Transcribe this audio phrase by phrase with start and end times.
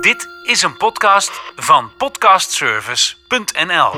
[0.00, 3.90] Dit is een podcast van podcastservice.nl.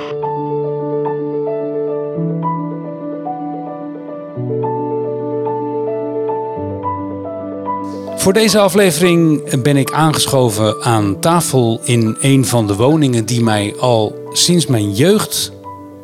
[8.17, 13.75] Voor deze aflevering ben ik aangeschoven aan tafel in een van de woningen die mij
[13.79, 15.53] al sinds mijn jeugd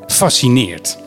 [0.07, 0.99] fascineert.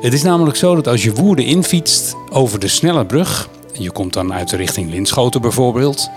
[0.00, 4.12] Het is namelijk zo dat als je Woerden infietst over de snelle brug, je komt
[4.12, 6.10] dan uit de richting Linschoten bijvoorbeeld,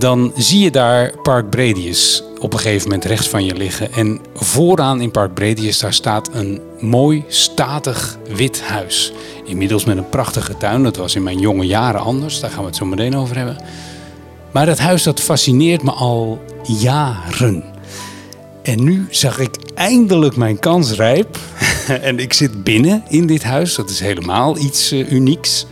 [0.00, 3.92] dan zie je daar Park Bredius op een gegeven moment rechts van je liggen.
[3.92, 9.12] En vooraan in Park Bredius daar staat een mooi, statig wit huis.
[9.44, 10.82] Inmiddels met een prachtige tuin.
[10.82, 12.40] Dat was in mijn jonge jaren anders.
[12.40, 13.56] Daar gaan we het zo meteen over hebben.
[14.50, 17.64] Maar dat huis dat fascineert me al jaren.
[18.62, 21.38] En nu zag ik eindelijk mijn kans rijp.
[22.02, 23.74] en ik zit binnen in dit huis.
[23.74, 25.66] Dat is helemaal iets uh, unieks.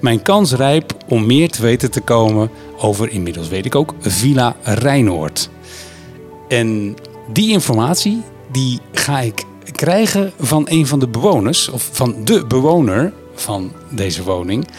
[0.00, 4.56] Mijn kans rijp om meer te weten te komen over, inmiddels weet ik ook, Villa
[4.62, 5.50] Rijnoord.
[6.48, 6.96] En
[7.32, 13.12] die informatie die ga ik krijgen van een van de bewoners, of van de bewoner
[13.34, 14.64] van deze woning.
[14.66, 14.72] En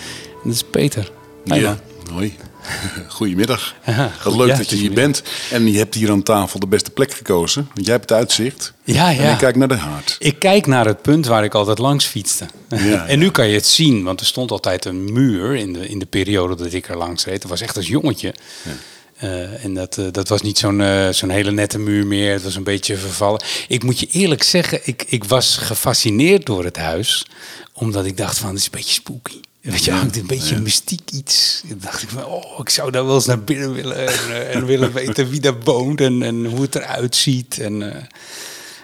[0.43, 1.11] dat is Peter.
[1.43, 1.79] Ja,
[2.13, 2.35] hoi.
[3.07, 3.75] Goedemiddag.
[4.23, 5.23] Wat leuk dat je hier bent.
[5.51, 7.69] En je hebt hier aan tafel de beste plek gekozen.
[7.73, 8.73] Want jij hebt het uitzicht.
[8.83, 9.23] Ja, ja.
[9.23, 10.15] En ik kijk naar de haard.
[10.19, 12.45] Ik kijk naar het punt waar ik altijd langs fietste.
[12.69, 15.87] Ja, en nu kan je het zien, want er stond altijd een muur in de,
[15.87, 17.41] in de periode dat ik er langs reed.
[17.41, 18.33] Dat was echt als jongetje.
[19.23, 22.31] Uh, en dat, uh, dat was niet zo'n uh, zo'n hele nette muur meer.
[22.31, 23.41] Het was een beetje vervallen.
[23.67, 27.25] Ik moet je eerlijk zeggen, ik, ik was gefascineerd door het huis.
[27.73, 29.39] Omdat ik dacht van, het is een beetje spooky.
[29.71, 31.61] Weet je, hangt een beetje mystiek iets.
[31.67, 34.07] Dan dacht ik van, oh, ik zou daar wel eens naar binnen willen.
[34.07, 37.59] En, en willen weten wie daar woont en, en hoe het eruit ziet.
[37.59, 37.77] En,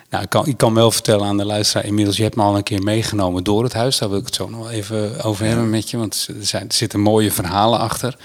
[0.09, 2.56] nou, ik kan, ik kan wel vertellen aan de luisteraar, inmiddels, je hebt me al
[2.56, 3.98] een keer meegenomen door het huis.
[3.98, 5.98] Daar wil ik het zo nog wel even over hebben met je.
[5.98, 8.18] Want er, zijn, er zitten mooie verhalen achter.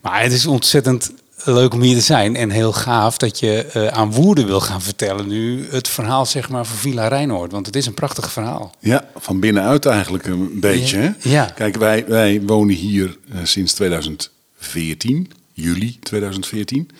[0.00, 1.12] Maar het is ontzettend
[1.44, 2.36] leuk om hier te zijn.
[2.36, 6.48] En heel gaaf dat je uh, aan Woerden wil gaan vertellen nu het verhaal zeg
[6.48, 7.52] maar van Villa Rijnoord.
[7.52, 8.74] Want het is een prachtig verhaal.
[8.80, 10.96] Ja, van binnenuit eigenlijk een beetje.
[10.96, 11.10] Hè?
[11.20, 11.44] Ja.
[11.44, 16.90] Kijk, wij, wij wonen hier uh, sinds 2014, juli 2014.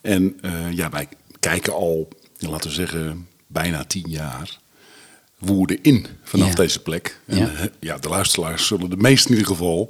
[0.00, 1.08] En uh, ja, wij
[1.40, 2.08] kijken al,
[2.38, 4.58] laten we zeggen, bijna tien jaar
[5.38, 6.54] Woerden in vanaf Ja.
[6.54, 7.20] deze plek.
[7.26, 7.50] En Ja.
[7.80, 7.98] ja.
[7.98, 9.88] de luisteraars zullen de meest in ieder geval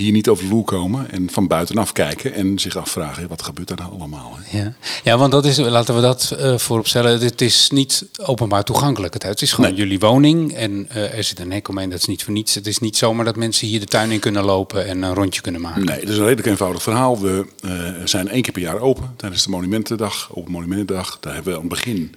[0.00, 3.70] hier niet over de loer komen en van buitenaf kijken en zich afvragen, wat gebeurt
[3.70, 4.38] er nou allemaal?
[4.40, 4.58] Hè?
[4.58, 4.74] Ja.
[5.04, 7.20] ja, want dat is, laten we dat uh, vooropstellen.
[7.20, 9.22] Het is niet openbaar toegankelijk.
[9.22, 9.78] Het, is gewoon Nee.
[9.78, 10.54] jullie woning.
[10.54, 11.90] En uh, er zit een hek omheen.
[11.90, 12.54] Dat is niet voor niets.
[12.54, 15.40] Het is niet zomaar dat mensen hier de tuin in kunnen lopen en een rondje
[15.40, 15.84] kunnen maken.
[15.84, 17.20] Nee, het is een redelijk eenvoudig verhaal.
[17.20, 21.18] We eh, zijn één keer per jaar open tijdens de Monumentendag, Open Monumentendag.
[21.20, 22.14] Daar hebben we aan het begin,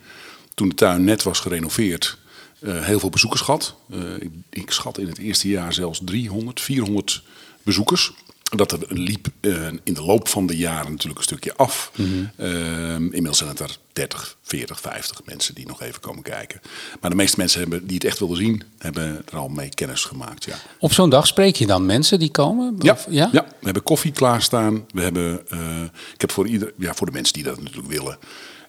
[0.54, 2.18] toen de tuin net was gerenoveerd,
[2.60, 3.76] eh, heel veel bezoekers gehad.
[3.92, 7.24] Eh, ik, ik schat in het eerste jaar zelfs 300, 400
[7.64, 8.14] bezoekers.
[8.56, 11.92] Dat er liep eh, in de loop van de jaren natuurlijk een stukje af.
[12.36, 16.62] Eh, inmiddels zijn het er 30, 40, 50 mensen die nog even komen kijken.
[17.02, 20.04] Maar de meeste mensen hebben, die het echt wilden zien, hebben er al mee kennis
[20.06, 20.44] gemaakt.
[20.46, 20.56] Ja.
[20.80, 22.76] Op zo'n dag spreek je dan mensen die komen?
[22.80, 23.30] Ja, Of- ja?
[23.32, 23.44] ja?
[23.44, 24.86] we hebben koffie klaarstaan.
[24.94, 28.18] We hebben, eh, ik heb voor, ieder, ja, voor de mensen die dat natuurlijk willen.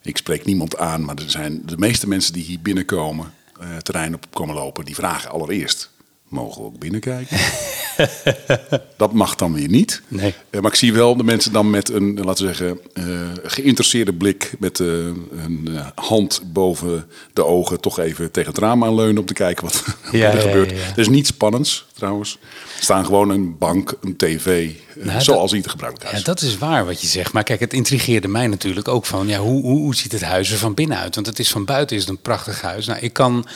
[0.03, 4.15] Ik spreek niemand aan, maar er zijn de meeste mensen die hier binnenkomen, eh, terrein
[4.15, 5.91] op komen lopen, die vragen allereerst:
[6.35, 7.37] mogen we ook binnenkijken?
[8.97, 10.03] dat mag dan weer niet.
[10.09, 10.35] Nee.
[10.51, 13.05] Eh, maar ik zie wel de mensen dan met een, laten we zeggen, eh,
[13.43, 19.19] geïnteresseerde blik, met eh, een hand boven de ogen, toch even tegen het raam aanleunen
[19.19, 20.71] om te kijken wat Ja, er ja, gebeurt.
[20.71, 20.83] ja, ja.
[20.83, 22.39] Er is niets spannends trouwens.
[22.77, 26.27] Er staan gewoon een bank, een tv, Nou, zoals ieder gebruikelijk Ja, huis.
[26.27, 27.33] dat is waar wat je zegt.
[27.33, 29.27] Maar kijk, het intrigeerde mij natuurlijk ook van...
[29.29, 31.15] Ja, hoe, hoe, hoe ziet het huis er van binnen uit?
[31.15, 32.87] Want het is van buiten is het een prachtig huis.
[32.87, 33.47] Nou, ik kan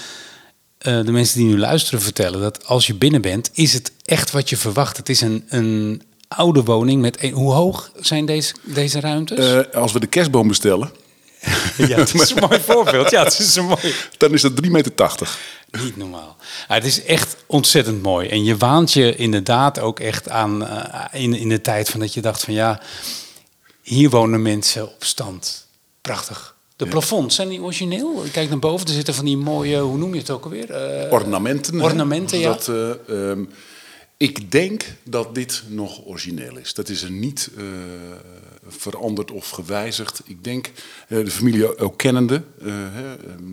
[0.79, 2.41] eh, de mensen die nu luisteren vertellen...
[2.41, 4.97] dat als je binnen bent, is het echt wat je verwacht.
[4.97, 7.23] Het is een, een oude woning met...
[7.23, 9.53] Een, hoe hoog zijn deze, deze ruimtes?
[9.53, 10.91] Eh, als we de kerstboom bestellen,
[11.77, 13.11] ja, het is een mooi voorbeeld.
[13.11, 13.95] Ja, het is een mooi...
[14.17, 15.39] dan is dat 3,80 meter.
[15.71, 16.37] Niet normaal.
[16.69, 18.29] Het is echt ontzettend mooi.
[18.29, 22.15] En je waant je inderdaad ook echt aan eh, in, in de tijd van dat
[22.15, 22.81] je dacht van ja,
[23.83, 25.67] hier wonen mensen op stand.
[26.01, 26.57] Prachtig.
[26.79, 28.23] De plafonds, zijn die origineel?
[28.33, 30.71] Kijk naar boven, er zitten van die mooie, hoe noem je het ook alweer?
[30.71, 31.81] Eh, Ornamenten.
[31.81, 32.49] Ornamenten, ja.
[32.49, 33.45] Dat, eh, ehm,
[34.17, 36.75] ik denk dat dit nog origineel is.
[36.75, 37.65] Dat is er niet eh,
[38.69, 40.21] veranderd of gewijzigd.
[40.25, 40.71] Ik denk,
[41.09, 43.53] de familie ook kennende, eh, ehm,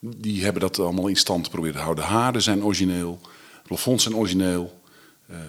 [0.00, 2.04] die hebben dat allemaal in stand proberen te houden.
[2.04, 3.20] De haarden zijn origineel,
[3.62, 4.80] plafonds zijn origineel.
[5.30, 5.40] ehm,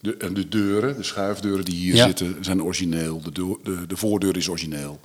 [0.00, 2.06] de, de deuren, de schuifdeuren die hier Ja.
[2.06, 3.20] zitten, zijn origineel.
[3.22, 5.00] De, deur- de, de voordeur is origineel.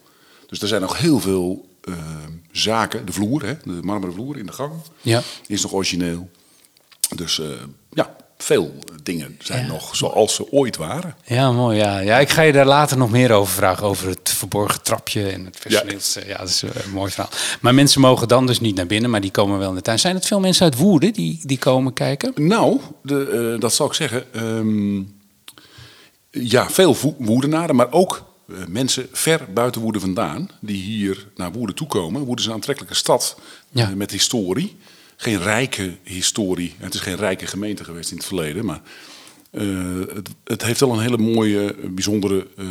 [0.56, 3.06] Dus er zijn nog heel veel ehm, zaken.
[3.06, 4.72] De vloer, hè, de marmeren vloer in de gang,
[5.02, 5.22] Ja.
[5.48, 6.30] is nog origineel.
[7.16, 7.48] Dus eh,
[7.92, 8.74] ja, veel
[9.04, 9.72] dingen zijn Ja.
[9.72, 11.16] nog zoals ze ooit waren.
[11.25, 11.78] Ja, mooi.
[11.78, 12.00] Ja.
[12.00, 13.84] ja, ik ga je daar later nog meer over vragen.
[13.88, 15.80] Over het verborgen trapje en het Ja.
[15.81, 16.18] personeels.
[16.28, 17.31] Ja, dat is eh, een mooi verhaal.
[17.62, 20.00] Maar mensen mogen dan dus niet naar binnen, maar die komen wel in de tuin.
[20.00, 22.31] Zijn het veel mensen uit Woerden die, die komen kijken?
[22.36, 24.34] Nou, de, eh, dat zal ik zeggen.
[24.34, 25.02] ehm,
[26.31, 28.22] ja, veel Wo- Woerdenaren, maar ook eh,
[28.68, 30.50] mensen ver buiten Woerden vandaan.
[30.59, 32.21] Die hier naar Woerden toekomen.
[32.21, 33.39] Woerden is een aantrekkelijke stad
[33.69, 33.89] Ja.
[33.89, 34.75] eh, met historie.
[35.15, 36.74] Geen rijke historie.
[36.77, 38.65] Het is geen rijke gemeente geweest in het verleden.
[38.65, 38.81] Maar
[39.51, 42.65] eh, het, het heeft wel een hele mooie, eh, bijzondere eh,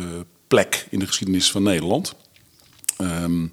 [0.47, 2.15] plek in de geschiedenis van Nederland.
[2.97, 3.47] Ehm,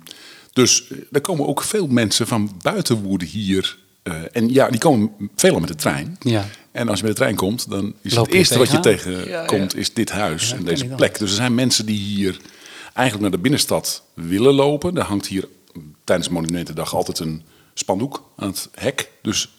[0.53, 3.79] dus eh, er komen ook veel mensen van buiten Woerden hier.
[4.03, 6.17] Eh, en ja, die komen veelal met de trein.
[6.21, 6.45] Ja.
[6.73, 9.73] En als je met de trein komt, dan is Loop het eerste wat je tegenkomt,
[9.73, 9.81] Ja, ja.
[9.81, 11.19] is dit huis Ja, en deze plek.
[11.19, 12.37] Dus er zijn mensen die hier
[12.85, 14.97] eigenlijk naar de binnenstad willen lopen.
[14.97, 15.49] Er hangt hier
[16.05, 17.43] tijdens Monumentendag altijd een
[17.75, 19.11] spandoek aan het hek.
[19.23, 19.51] Dus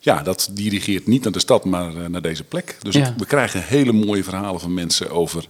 [0.00, 2.76] ja, dat dirigeert niet naar de stad, maar eh, naar deze plek.
[2.82, 3.14] Dus Ja.
[3.16, 5.44] we krijgen hele mooie verhalen van mensen over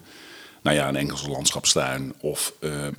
[0.63, 2.93] nou ja, een Engelse landschapstuin of eh, eh,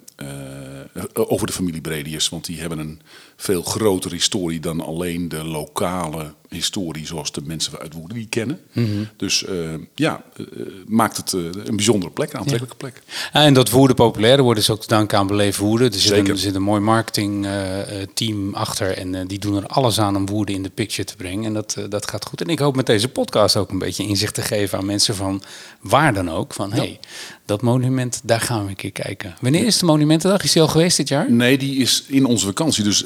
[1.13, 2.29] over de familie Bredius.
[2.29, 3.01] Want die hebben een
[3.35, 8.59] veel grotere historie dan alleen de lokale historie zoals de mensen uit Woerden die kennen.
[8.71, 9.03] Mhm.
[9.17, 9.55] Dus eh,
[9.95, 10.45] ja, eh,
[10.87, 13.01] maakt het eh, een bijzondere plek, een aantrekkelijke plek.
[13.33, 15.91] Ja, en dat Woerden populairder wordt is ook te danken aan Beleef Woerden.
[15.91, 19.99] Er zit, een, er zit een mooi marketingteam achter en eh, die doen er alles
[19.99, 21.45] aan om Woerden in de picture te brengen.
[21.45, 22.41] En dat, eh, dat gaat goed.
[22.41, 25.41] En ik hoop met deze podcast ook een beetje inzicht te geven aan mensen van
[25.81, 26.53] waar dan ook.
[26.53, 26.99] Van hé, hey,
[27.45, 29.35] dat monument, daar gaan we een keer kijken.
[29.41, 30.43] Wanneer is de Monumentendag?
[30.43, 31.31] Is die al geweest dit jaar?
[31.31, 32.83] Nee, die is in onze vakantie.
[32.83, 33.05] Dus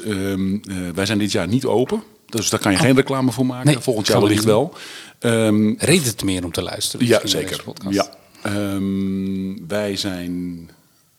[0.62, 2.02] eh, wij zijn dit jaar niet open.
[2.26, 3.68] Dus daar kan je geen reclame voor maken.
[3.68, 3.74] Oh.
[3.74, 4.74] Nee, Volgend jaar we wellicht wel.
[5.18, 7.06] Ehm, Reden te meer om te luisteren.
[7.06, 7.64] Ja, zeker.
[7.88, 8.10] Ja.
[8.42, 10.54] Ehm, wij zijn,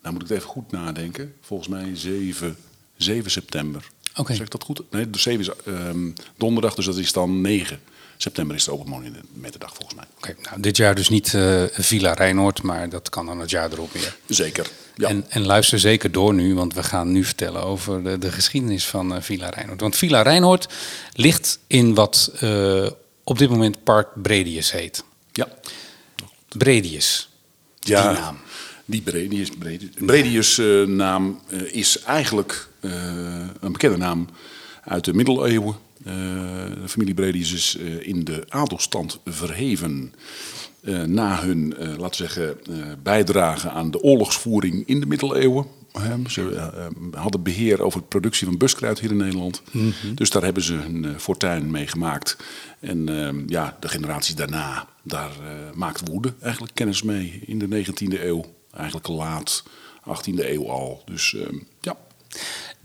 [0.01, 2.57] nou moet ik het even goed nadenken, volgens mij 7,
[2.97, 3.87] 7 september.
[4.15, 4.33] Oké.
[4.33, 4.81] Zeg ik dat goed?
[4.91, 7.79] Nee, dus 7 is ehm, donderdag, dus dat is dan 9
[8.21, 10.05] september is de Open Monumentendag volgens mij.
[10.17, 13.71] Oké, nou, dit jaar dus niet eh, Villa Rijnoord, maar dat kan dan het jaar
[13.71, 14.17] erop weer.
[14.27, 14.67] Zeker.
[14.95, 15.07] Ja.
[15.07, 18.85] En, en luister zeker door nu, want we gaan nu vertellen over de, de geschiedenis
[18.85, 19.81] van eh, Villa Rijnhoord.
[19.81, 20.73] Want Villa Rijnhoord
[21.13, 22.87] ligt in wat eh,
[23.23, 25.03] op dit moment Park Bredius heet.
[25.31, 25.47] ja.
[26.57, 27.29] Bredius,
[27.79, 28.37] Ja, die naam.
[28.85, 31.41] Die Bredius, Bredius, Bredius naam
[31.71, 32.69] is eigenlijk
[33.59, 34.27] een bekende naam
[34.83, 35.75] uit de middeleeuwen.
[36.05, 36.13] Eh,
[36.81, 40.13] de familie Bredius is eh, in de adelstand verheven
[40.81, 45.65] eh, na hun, eh, laten we zeggen, eh, bijdrage aan de oorlogsvoering in de middeleeuwen.
[45.93, 49.61] Eh, ze eh, eh, hadden beheer over de productie van buskruid hier in Nederland.
[50.15, 52.37] Dus daar hebben ze hun eh, fortuin mee gemaakt.
[52.79, 57.85] En eh, ja, de generaties daarna, daar eh, maakt Woede eigenlijk kennis mee in de
[57.85, 58.45] 19e eeuw.
[58.71, 59.63] Eigenlijk laat
[60.09, 61.01] 18e eeuw al.
[61.05, 61.47] Dus eh,
[61.81, 61.97] ja.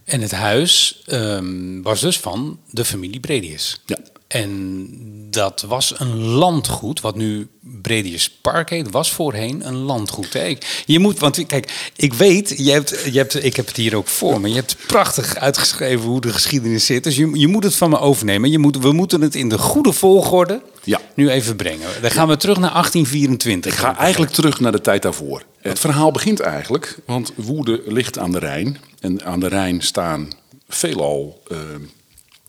[0.07, 3.81] En het huis ehm, was dus van de familie Bredius.
[3.87, 3.99] Ja.
[4.27, 4.89] En
[5.31, 10.33] dat was een landgoed, wat nu Bredius Park heet, was voorheen een landgoed.
[10.33, 10.57] Hè?
[10.87, 14.09] Je moet, want kijk, ik weet, je hebt, je hebt, ik heb het hier ook
[14.09, 14.49] voor me.
[14.49, 17.05] Je hebt prachtig uitgeschreven hoe de geschiedenis zit.
[17.05, 18.51] Dus je, je moet het van me overnemen.
[18.51, 21.01] Je moet, we moeten het in de goede volgorde Ja.
[21.15, 21.89] nu even brengen.
[22.01, 23.73] Dan gaan we terug naar 1824.
[23.73, 25.43] Ik ga eigenlijk terug naar de tijd daarvoor.
[25.61, 28.79] Het verhaal begint eigenlijk, want Woerden ligt aan de Rijn.
[29.01, 30.29] En aan de Rijn staan
[30.69, 31.59] veelal eh,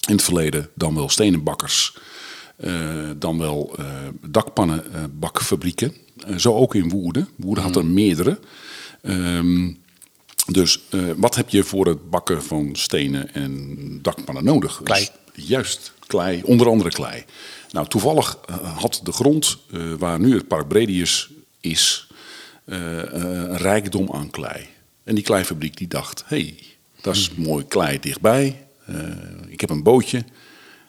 [0.07, 1.97] in het verleden dan wel stenenbakkers,
[2.55, 3.85] eh, dan wel eh
[4.21, 5.93] dakpannenbakfabrieken.
[6.25, 7.27] Eh, zo ook in Woerden.
[7.35, 8.39] Woerden had er meerdere.
[9.01, 9.71] Ehm,
[10.47, 10.81] dus
[11.17, 14.81] wat heb je voor het bakken van stenen en dakpannen nodig?
[14.83, 15.09] Klei.
[15.33, 17.23] Dus Juist, klei, onder andere klei.
[17.71, 18.37] Nou, toevallig
[18.75, 19.57] had de grond
[19.97, 22.07] waar nu het Park Bredius is,
[22.65, 24.67] een rijkdom aan klei.
[25.03, 26.55] En die kleifabriek die dacht, hé, hey,
[27.01, 28.66] dat is mooi klei dichtbij.
[28.87, 28.95] Eh,
[29.47, 30.23] ik heb een bootje.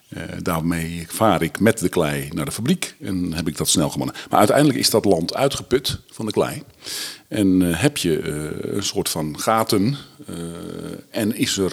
[0.09, 3.91] Eh, daarmee vaar ik met de klei naar de fabriek en heb ik dat snel
[3.91, 4.15] gewonnen.
[4.31, 6.63] Maar uiteindelijk is dat land uitgeput van de klei.
[7.29, 8.29] En eh, heb je
[8.63, 9.97] een soort van gaten
[11.11, 11.73] en is er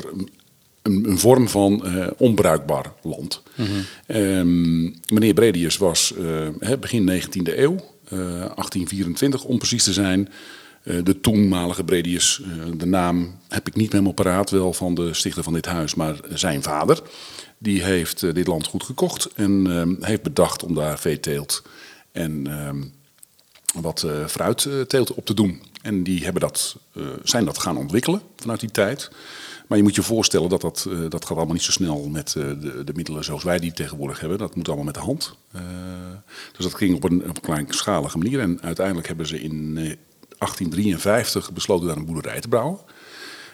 [0.81, 1.83] een, een vorm van
[2.17, 3.41] onbruikbaar land.
[4.07, 6.13] Ehm, meneer Bredius was
[6.79, 8.19] begin 19e eeuw, eh,
[8.55, 10.29] 1824 om precies te zijn.
[10.85, 15.13] Eh, de toenmalige Bredius, eh, de naam heb ik niet helemaal paraat, wel van de
[15.13, 17.01] stichter van dit huis, maar zijn vader.
[17.57, 21.63] Die heeft eh, dit land goed gekocht en ehm, heeft bedacht om daar veeteelt
[22.11, 22.83] en ehm,
[23.81, 25.61] wat fruitteelt op te doen.
[25.81, 26.75] En die hebben dat,
[27.23, 29.09] zijn dat gaan ontwikkelen vanuit die tijd.
[29.67, 32.83] Maar je moet je voorstellen dat dat, dat gaat allemaal niet zo snel met de,
[32.83, 34.37] de middelen zoals wij die tegenwoordig hebben.
[34.37, 35.35] Dat moet allemaal met de hand.
[36.55, 38.39] Dus dat ging op een, op een kleinschalige manier.
[38.39, 39.97] En uiteindelijk hebben ze in
[40.45, 42.79] 1853 besloten daar een boerderij te bouwen.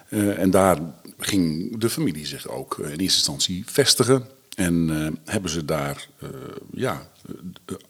[0.09, 0.77] Eh, en daar
[1.17, 4.25] ging de familie zich ook eh, in eerste instantie vestigen.
[4.55, 6.07] En eh, hebben ze daar
[6.73, 7.07] ja,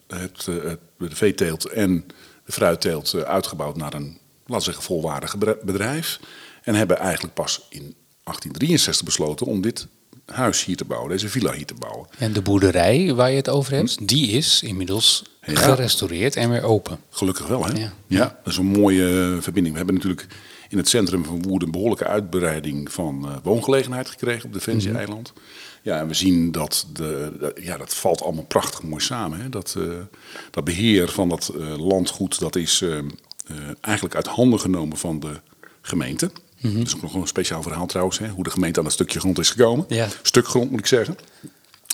[0.07, 2.05] het, het, de veeteelt en
[2.45, 6.19] de fruitteelt uitgebouwd naar een, laten we zeggen, volwaardig bedrijf.
[6.63, 9.87] En hebben eigenlijk pas in 1863 besloten om dit
[10.25, 12.07] huis hier te bouwen, deze villa hier te bouwen.
[12.17, 15.59] En de boerderij waar je het over hebt, die is inmiddels Ja.
[15.59, 16.99] gerestaureerd en weer open.
[17.09, 17.79] Gelukkig wel, hè?
[17.79, 17.93] Ja.
[18.07, 18.39] Ja.
[18.43, 19.71] dat is een mooie eh, verbinding.
[19.71, 20.27] We hebben natuurlijk
[20.69, 25.33] in het centrum van Woerden een behoorlijke uitbreiding van eh, woongelegenheid gekregen op Defensie-eiland.
[25.81, 29.41] Ja, en we zien dat, de, ja, dat valt allemaal prachtig mooi samen.
[29.41, 29.49] Hè?
[29.49, 29.83] Dat, eh,
[30.51, 32.83] dat beheer van dat landgoed, dat is
[33.81, 35.39] eigenlijk uit handen genomen van de
[35.81, 36.31] gemeente.
[36.61, 38.29] Dat is ook nog een speciaal verhaal trouwens, hè?
[38.29, 39.85] hoe de gemeente aan dat stukje grond is gekomen.
[39.87, 40.07] Ja.
[40.21, 41.17] Stuk grond moet ik zeggen.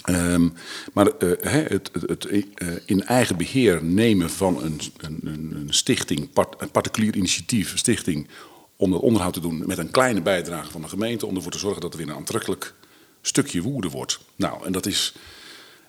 [0.07, 0.49] Ehm,
[0.93, 6.71] maar eh, het, het, eh, in eigen beheer nemen van een, een, een stichting, een
[6.71, 8.27] particulier initiatief, een stichting,
[8.75, 11.57] om dat onderhoud te doen met een kleine bijdrage van de gemeente, om ervoor te
[11.57, 12.73] zorgen dat er weer een aantrekkelijk
[13.21, 14.19] stukje woede wordt.
[14.35, 15.13] Nou, en dat is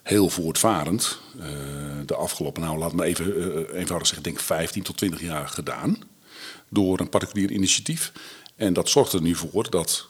[0.03, 1.19] heel voortvarend.
[1.39, 1.47] eh,
[2.07, 3.27] de afgelopen, nou laat me even
[3.75, 5.99] eenvoudig zeggen, denk 15 tot 20 jaar gedaan.
[6.69, 8.13] Door een particulier initiatief.
[8.57, 10.09] En dat zorgt er nu voor dat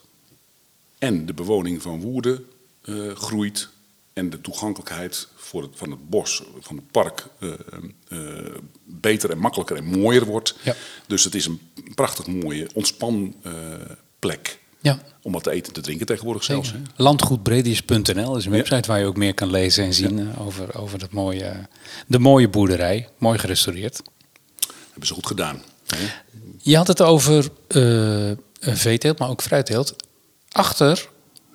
[0.98, 2.44] en de bewoning van Woerden
[3.14, 3.68] groeit
[4.18, 7.50] en de toegankelijkheid voor het, van het bos, van het park, eh,
[8.08, 10.54] eh, beter en makkelijker en mooier wordt.
[10.62, 10.74] Ja.
[11.06, 11.60] Dus het is een
[11.94, 14.98] prachtig mooie ontspanplek Ja.
[15.22, 16.72] om wat te eten en te drinken tegenwoordig zelfs.
[16.96, 20.98] Landgoedbredius.nl is een website waar je ook meer kan lezen en zien eh, over, over
[20.98, 21.68] dat mooie,
[22.06, 23.08] de mooie boerderij.
[23.18, 24.02] Mooi gerestaureerd.
[24.90, 25.62] Hebben ze goed gedaan.
[25.86, 26.06] Hè?
[26.62, 29.96] Je had het over eh, veeteelt, maar ook fruitteelt.
[30.50, 31.08] Achter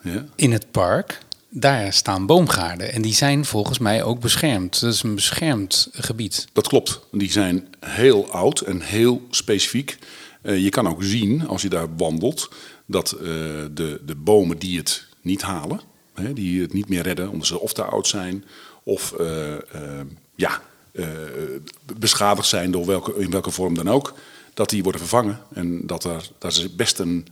[0.04, 0.26] Ja.
[0.36, 1.20] in het park,
[1.56, 2.94] daar staan boomgaarden.
[2.94, 4.82] En die zijn volgens mij ook beschermd.
[4.82, 6.48] Dat is een beschermd gebied.
[6.54, 7.00] Dat klopt.
[7.12, 9.98] Die zijn heel oud en heel specifiek.
[10.42, 12.50] Eh, je kan ook zien, als je daar wandelt,
[12.86, 13.20] dat eh,
[13.72, 15.82] de, de bomen die het niet halen,
[16.14, 18.46] hè, die het niet meer redden, omdat ze of te oud zijn
[18.84, 19.56] of eh,
[20.36, 20.62] ja,
[21.98, 24.14] beschadigd zijn door welke, in welke vorm dan ook,
[24.54, 25.40] dat die worden vervangen.
[25.54, 27.28] En dat er, dat is best een,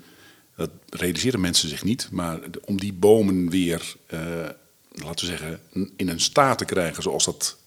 [0.55, 4.19] dat realiseren mensen zich niet, maar om die bomen weer, eh,
[4.91, 5.59] laten we zeggen,
[5.95, 7.57] in een staat te krijgen zoals dat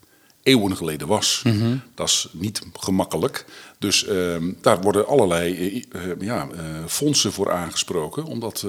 [0.42, 1.42] eeuwen geleden was.
[1.94, 3.44] Dat is niet gemakkelijk.
[3.78, 6.48] Dus ehm, daar worden allerlei eh, eh, ja,
[6.86, 8.66] fondsen voor aangesproken om dat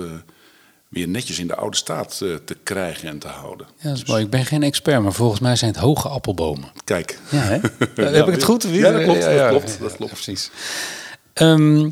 [0.88, 3.68] weer netjes in de oude staat te krijgen en te houden.
[3.78, 4.24] Ja, dat is mooi.
[4.24, 6.72] Ik ben geen expert, maar volgens mij zijn het hoge appelbomen.
[6.84, 7.20] Kijk.
[7.30, 7.60] Ja, hè?
[8.18, 8.64] Heb ik het goed?
[8.64, 9.22] Ja, dat klopt.
[9.22, 10.12] dat klopt, dat klopt.
[10.12, 10.52] precies.
[11.34, 11.90] Ehm,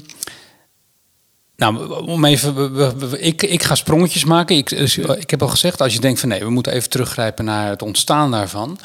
[1.72, 4.55] nou, om even, we- we- we- ik, ik ga sprongetjes maken.
[4.55, 6.89] Ik, dus, eh, ik heb al gezegd, als je denkt van nee, we moeten even
[6.89, 8.79] teruggrijpen naar het ontstaan daarvan.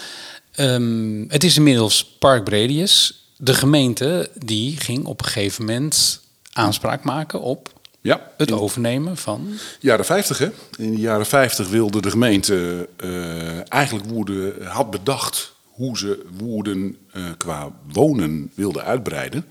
[0.52, 3.23] Ehm, het is inmiddels Park Bredius.
[3.37, 6.20] De gemeente die ging op een gegeven moment
[6.52, 9.49] aanspraak maken op Ja, het overnemen van.
[9.80, 10.49] jaren 50, hè?
[10.78, 16.97] In de jaren 50 wilde de gemeente eh, eigenlijk Woerden had bedacht hoe ze Woerden
[17.12, 19.44] eh, qua wonen wilden uitbreiden.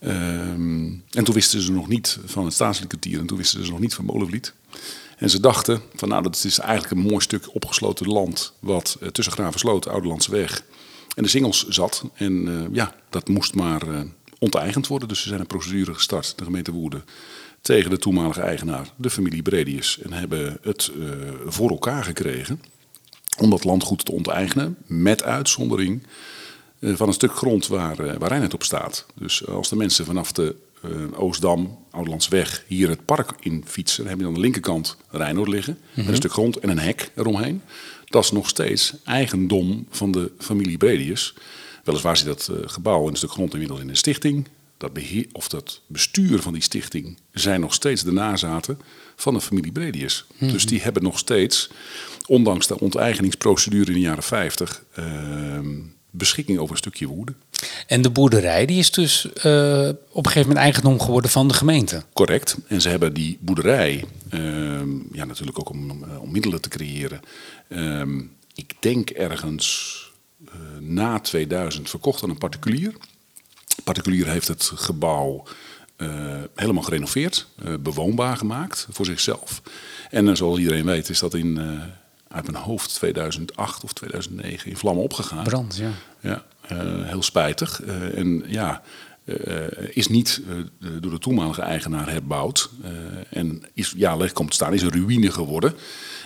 [0.00, 3.80] Ehm, en toen wisten ze nog niet van het staatslikwartier en toen wisten ze nog
[3.80, 4.54] niet van Molenvliet.
[5.16, 9.08] En ze dachten van nou, dat is eigenlijk een mooi stuk opgesloten land wat eh,
[9.08, 10.62] tussen Gravensloot, Ouderlandse Weg
[11.14, 12.04] en de Singels zat.
[12.14, 14.00] En eh, ja, dat moest maar eh,
[14.38, 15.08] onteigend worden.
[15.08, 17.04] Dus ze zijn een procedure gestart, de gemeente Woerden,
[17.60, 19.98] tegen de toenmalige eigenaar, de familie Bredius.
[19.98, 20.90] En hebben het
[21.46, 22.60] voor elkaar gekregen
[23.38, 26.02] om dat landgoed te onteigenen, met uitzondering
[26.80, 29.06] van een stuk grond waar, eh, waar Rijnheid op staat.
[29.14, 34.10] Dus als de mensen vanaf de eh, Oostdam, Ouderlandsweg, hier het park in fietsen, dan
[34.10, 37.62] heb je aan de linkerkant Rijnoord liggen, een stuk grond en een hek eromheen.
[38.04, 41.34] Dat is nog steeds eigendom van de familie Bredius.
[41.84, 44.48] Weliswaar zit dat eh, gebouw en een stuk grond inmiddels in een stichting.
[44.76, 48.78] Dat, beheer, of dat bestuur van die stichting zijn nog steeds de nazaten
[49.16, 50.26] van de familie Bredius.
[50.38, 51.70] Dus die hebben nog steeds,
[52.26, 55.78] ondanks de onteigeningsprocedure in de jaren 50, ehm,
[56.16, 57.34] beschikking over een stukje woede.
[57.86, 61.54] En de boerderij die is dus eh, op een gegeven moment eigendom geworden van de
[61.54, 62.02] gemeente.
[62.12, 62.56] Correct.
[62.68, 67.20] En ze hebben die boerderij, ehm, ja, natuurlijk ook om, om, om middelen te creëren.
[67.68, 68.20] ehm,
[68.54, 69.94] ik denk ergens
[70.46, 72.94] eh, na 2000 verkocht aan een particulier.
[73.84, 75.42] particulier heeft het gebouw
[75.96, 79.62] eh, helemaal gerenoveerd, eh, bewoonbaar gemaakt voor zichzelf.
[80.10, 81.82] En eh, zoals iedereen weet is dat in, eh,
[82.36, 85.44] uit mijn hoofd 2008 of 2009 in vlammen opgegaan.
[85.44, 85.90] Brand, ja.
[86.20, 86.78] Ja, eh,
[87.08, 87.82] heel spijtig.
[87.82, 88.82] Eh, en ja,
[89.24, 90.42] eh, is niet
[91.00, 92.70] door de toenmalige eigenaar herbouwd.
[92.82, 92.90] Eh,
[93.30, 95.74] en is, ja, leg komt te staan, is een ruïne geworden.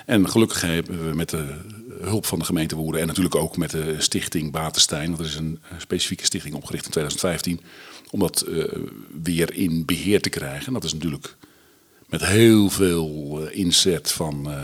[0.06, 1.44] En gelukkig hebben we met de
[2.00, 3.00] hulp van de gemeente Woerden...
[3.00, 5.06] en natuurlijk ook met de stichting Batenstein...
[5.06, 7.60] want er is een specifieke stichting opgericht in 2015...
[8.10, 8.46] om dat
[9.22, 10.72] weer in beheer te krijgen.
[10.72, 11.36] Dat is natuurlijk
[12.10, 14.58] met heel veel eh, inzet van, eh,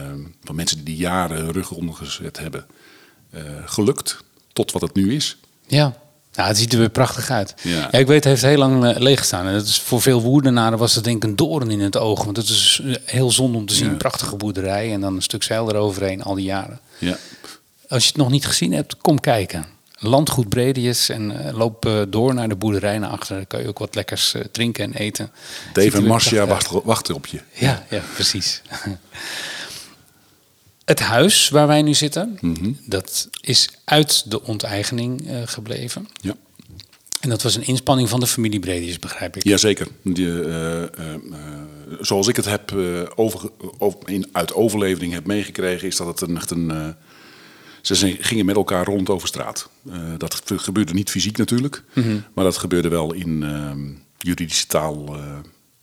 [0.45, 2.67] van mensen die die jaren hun rug ondergezet hebben,
[3.31, 4.17] eh, gelukt
[4.53, 5.37] tot wat het nu is.
[5.67, 5.97] Ja.
[6.33, 7.55] Nou, het ziet er weer prachtig uit.
[7.63, 7.71] Ja.
[7.71, 7.93] Ja.
[7.93, 9.47] ik weet, het heeft heel lang leeg gestaan.
[9.47, 12.25] En dat is voor veel woerdenaren was het denk ik een doorn in het oog.
[12.25, 13.91] Want het is heel zonde om te zien.
[13.91, 13.97] Ja.
[13.97, 16.81] Prachtige boerderij en dan een stuk zeil eroverheen al die jaren.
[16.99, 17.17] Ja.
[17.89, 19.65] Als je het nog niet gezien hebt, kom kijken.
[19.99, 23.37] Landgoed Bredius en eh, loop eh, door naar de boerderij naar achter.
[23.37, 25.31] Dan kan je ook wat lekkers eh, drinken en eten.
[25.73, 27.41] Dave en Marcia wachten, wachten op je.
[27.53, 28.63] Ja, ja, precies.
[30.85, 32.65] Het huis waar wij nu zitten, Mhm.
[32.65, 36.09] dat dat is uit de onteigening gebleven.
[36.21, 36.35] Ja.
[37.21, 39.45] En dat was een inspanning van de familie Bredius, begrijp ik.
[39.45, 39.87] Jazeker.
[40.03, 40.33] Die,
[42.01, 42.73] zoals ik het heb
[43.15, 46.97] over, over- in, uit overlevering heb meegekregen, is dat het een, echt een.
[47.95, 49.71] Ze gingen met elkaar rond over straat.
[49.91, 51.83] Eh, dat gebeurde niet fysiek natuurlijk,
[52.35, 53.89] maar dat gebeurde wel in ehm,
[54.19, 55.39] juridische taal eh,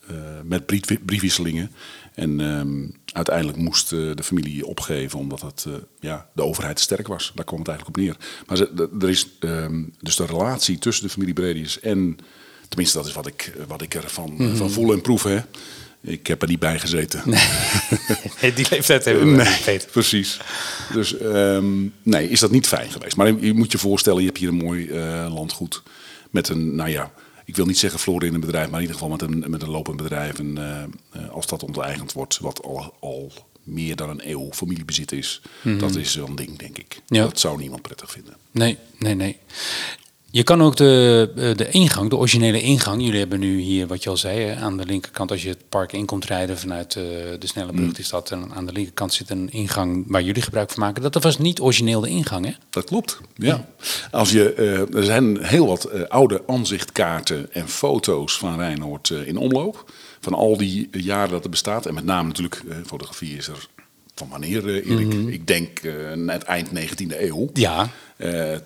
[0.08, 1.72] eh, met brief, briefwisselingen.
[2.14, 5.66] En ehm, uiteindelijk moest de familie opgeven omdat het,
[6.00, 7.32] ja, de overheid te sterk was.
[7.36, 8.18] Daar kwam het eigenlijk op neer.
[8.48, 12.18] Maar ze, er is ehm, dus de relatie tussen de familie Bredius en
[12.74, 14.56] Tenminste, dat is wat ik, wat ik ervan Mhm.
[14.56, 15.24] van voel en proef.
[15.24, 15.40] Hè.
[16.06, 17.22] Ik heb er niet bij gezeten.
[18.42, 19.90] Nee, die leeftijd hebben we niet, Peter.
[19.90, 20.40] precies.
[20.94, 23.16] Dus ehm, nee, is dat niet fijn geweest.
[23.16, 25.84] Maar je, moet je voorstellen, je hebt hier een mooi eh, landgoed.
[26.30, 27.12] Met een, nou ja,
[27.46, 29.98] ik wil niet zeggen florerend bedrijf, maar in ieder geval met een, met een lopend
[29.98, 30.40] bedrijf.
[30.40, 30.84] En eh,
[31.24, 33.32] eh, als dat onteigend wordt, wat al, al
[33.64, 35.42] meer dan een eeuw familiebezit is,
[35.78, 37.02] dat is wel een ding, denk ik.
[37.08, 37.16] Mhm.
[37.16, 37.24] Ja.
[37.24, 38.34] Dat zou niemand prettig vinden.
[38.52, 39.38] Nee, nee, nee.
[40.34, 43.04] Je kan ook de, eh, de ingang, de originele ingang.
[43.04, 45.94] Jullie hebben nu hier, wat je al zei, aan de linkerkant, als je het park
[45.94, 47.04] in komt rijden vanuit eh,
[47.40, 47.94] de snelle brug, Mm.
[47.98, 48.32] is dat.
[48.32, 51.02] En aan de linkerkant zit een ingang waar jullie gebruik van maken.
[51.12, 52.52] Dat was niet origineel de ingang, hè?
[52.70, 53.20] Dat klopt.
[53.36, 53.66] Ja.
[54.12, 59.92] Als je, eh, er zijn heel wat oude aanzichtkaarten en foto's van Rijnhoord in omloop.
[60.20, 61.86] Van al die jaren dat het bestaat.
[61.86, 63.68] En met name natuurlijk, fotografie is er
[64.16, 65.14] van wanneer, Erik?
[65.14, 65.82] Ik denk
[66.16, 67.50] net eind 19e eeuw.
[67.54, 67.90] Ja.
[68.24, 68.62] Eh, eh,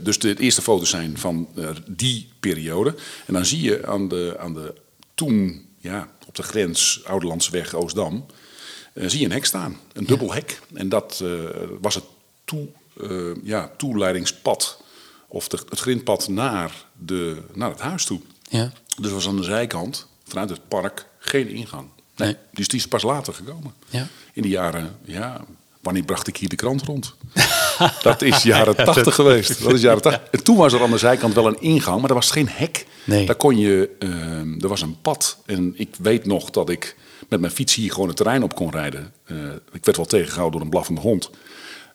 [0.00, 2.94] dus de eerste foto's zijn van eh, die periode.
[3.26, 4.74] En dan zie je aan de, aan de
[5.14, 8.26] toen, ja, op de grens Ouderlandseweg Oostdam,
[8.94, 9.76] zie je een hek staan.
[9.92, 10.60] Een dubbel hek.
[10.74, 11.24] En dat
[11.80, 12.04] was het
[12.44, 12.68] toe,
[13.42, 14.82] ja, toeleidingspad,
[15.28, 18.20] of de, het grindpad naar, de, naar het huis toe.
[18.48, 18.72] Ja.
[19.00, 21.88] Dus was aan de zijkant, vanuit het park, geen ingang.
[22.16, 22.36] Nee.
[22.52, 23.74] Dus die is pas later gekomen.
[23.88, 24.06] Ja.
[24.32, 25.44] In de jaren, ja,
[25.86, 27.14] wanneer bracht ik hier de krant rond?
[28.02, 29.62] dat is jaren tachtig geweest.
[29.62, 30.22] Dat is jaren 80.
[30.30, 32.86] En toen was er aan de zijkant wel een ingang, maar er was geen hek.
[33.04, 33.26] Nee.
[33.26, 35.38] Daar kon je, eh, er was een pad.
[35.46, 36.96] En ik weet nog dat ik
[37.28, 39.12] met mijn fiets hier gewoon het terrein op kon rijden.
[39.24, 39.36] Eh,
[39.72, 41.30] ik werd wel tegengehouden door een blaffende hond.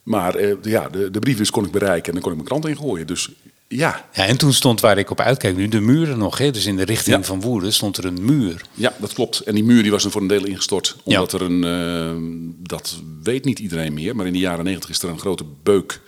[0.03, 2.67] Maar eh, ja, de, de briefbus kon ik bereiken en dan kon ik mijn krant
[2.67, 3.07] ingooien.
[3.07, 3.29] Dus
[3.77, 4.25] ja, ja.
[4.27, 6.51] En toen stond waar ik op uitkijk nu de muren nog, hè?
[6.51, 7.23] Dus in de richting Ja.
[7.23, 8.61] van Woerden stond er een muur.
[8.73, 9.39] Ja, dat klopt.
[9.39, 10.95] En die muur die was er voor een deel ingestort.
[11.05, 11.19] Ja.
[11.21, 15.01] Omdat er een, eh, dat weet niet iedereen meer, maar in de jaren negentig is
[15.01, 16.01] er een grote beuk.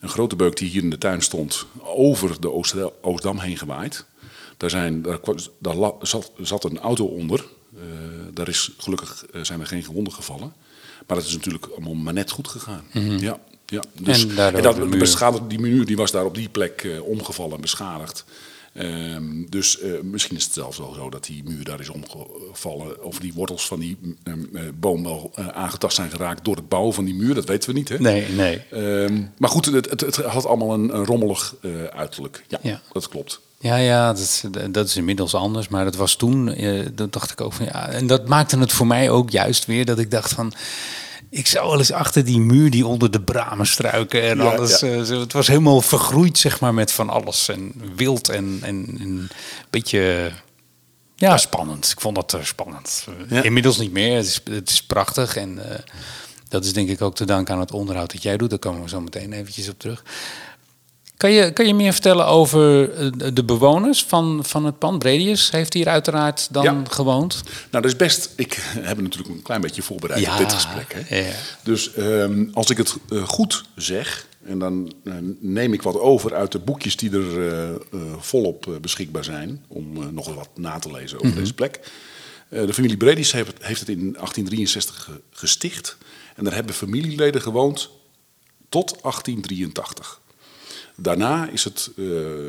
[0.00, 4.04] Een grote beuk die hier in de tuin stond, over de Oost- Oostdam heen gewaaid.
[4.56, 5.18] Daar, zijn, daar,
[5.58, 7.44] daar zat, zat een auto onder.
[7.76, 7.80] Eh,
[8.34, 10.52] daar is gelukkig eh, zijn er geen gewonden gevallen.
[11.06, 12.84] Maar het is natuurlijk allemaal maar net goed gegaan.
[13.20, 13.82] Ja, ja.
[14.00, 14.26] Dus.
[14.26, 14.98] En en dat, de muur.
[14.98, 18.24] beschadigd- die muur die was daar op die plek eh, omgevallen en beschadigd.
[18.74, 23.04] Ehm, dus eh, misschien is het zelfs wel zo dat die muur daar is omgevallen.
[23.04, 26.94] Of die wortels van die ehm, eh, boom wel aangetast zijn geraakt door het bouwen
[26.94, 27.34] van die muur.
[27.34, 27.88] Dat weten we niet.
[27.88, 27.98] Hè?
[27.98, 28.62] Nee, nee.
[28.70, 31.54] Ehm, maar goed, het, het, het had allemaal een, een rommelig
[31.94, 32.44] uiterlijk.
[32.48, 32.80] Ja, Ja.
[32.92, 33.40] dat klopt.
[33.58, 35.68] Ja, ja, dat is, dat is inmiddels anders.
[35.68, 36.54] Maar dat was toen,
[36.94, 37.88] dat dacht ik ook van ja.
[37.88, 40.52] En dat maakte het voor mij ook juist weer dat ik dacht van.
[41.36, 44.80] Ik zou wel eens achter die muur die onder de bramen struiken en Ja, alles.
[44.80, 44.86] ja.
[44.88, 47.48] eh, het was helemaal vergroeid, zeg maar, met van alles.
[47.48, 49.28] En wild en, en, en een
[49.70, 50.32] beetje.
[51.16, 51.90] Ja, spannend.
[51.90, 53.06] Ik vond dat eh, spannend.
[53.28, 53.42] Ja.
[53.42, 54.16] Inmiddels niet meer.
[54.16, 55.36] Het is, het is prachtig.
[55.36, 55.78] En eh,
[56.48, 58.50] dat is denk ik ook te danken aan het onderhoud dat jij doet.
[58.50, 60.02] Daar komen we zo meteen eventjes op terug.
[61.16, 64.98] Kan je, kan je meer vertellen over eh, de bewoners van, van het pand?
[64.98, 66.82] Bredius heeft hier uiteraard dan Ja.
[66.90, 67.42] gewoond.
[67.44, 68.32] Nou, dat is best.
[68.36, 70.94] Ik heb natuurlijk een klein beetje voorbereid Ja, op dit gesprek.
[71.06, 71.18] Hè?
[71.28, 71.32] ja.
[71.62, 76.34] Dus ehm, als ik het eh, goed zeg, en dan eh, neem ik wat over
[76.34, 77.80] uit de boekjes die er
[78.18, 81.80] volop beschikbaar zijn, om nog wat na te lezen over deze plek.
[82.48, 85.96] De familie Bredis heeft, het- heeft het in 1863 ge- gesticht.
[86.36, 87.90] En daar hebben familieleden gewoond
[88.68, 90.20] tot 1883.
[90.96, 92.04] Daarna is het eh,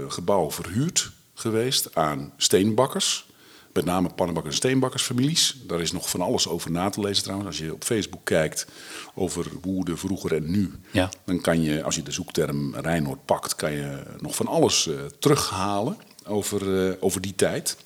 [0.07, 3.25] gebouw verhuurd geweest aan steenbakkers.
[3.73, 5.55] Met name pannenbakkers en steenbakkersfamilies.
[5.67, 7.49] Daar is nog van alles over na te lezen trouwens.
[7.49, 8.67] Als je op Facebook kijkt
[9.15, 10.73] over Woerden vroeger en nu.
[10.91, 11.09] Ja.
[11.25, 14.95] Dan kan je, als je de zoekterm Rijnhoord pakt, kan je nog van alles eh,
[15.19, 17.77] terughalen over, eh, over die tijd.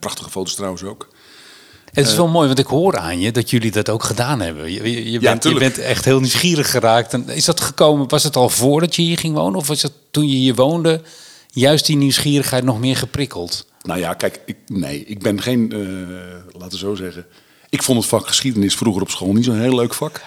[0.00, 1.08] Prachtige foto's trouwens ook.
[1.92, 4.72] Het is wel mooi, want ik hoor aan je dat jullie dat ook gedaan hebben.
[4.72, 5.74] Je, je, je bent, je tuurlijk.
[5.74, 7.12] bent echt heel nieuwsgierig geraakt.
[7.12, 9.58] En is dat gekomen, was het al voordat je hier ging wonen?
[9.58, 11.00] Of was het toen je hier woonde,
[11.50, 13.66] juist die nieuwsgierigheid nog meer geprikkeld?
[13.82, 17.26] Nou ja, kijk, ik, nee, ik ben geen, eh, laten we zo zeggen.
[17.68, 20.20] Ik vond het vak geschiedenis vroeger op school niet zo'n heel leuk vak.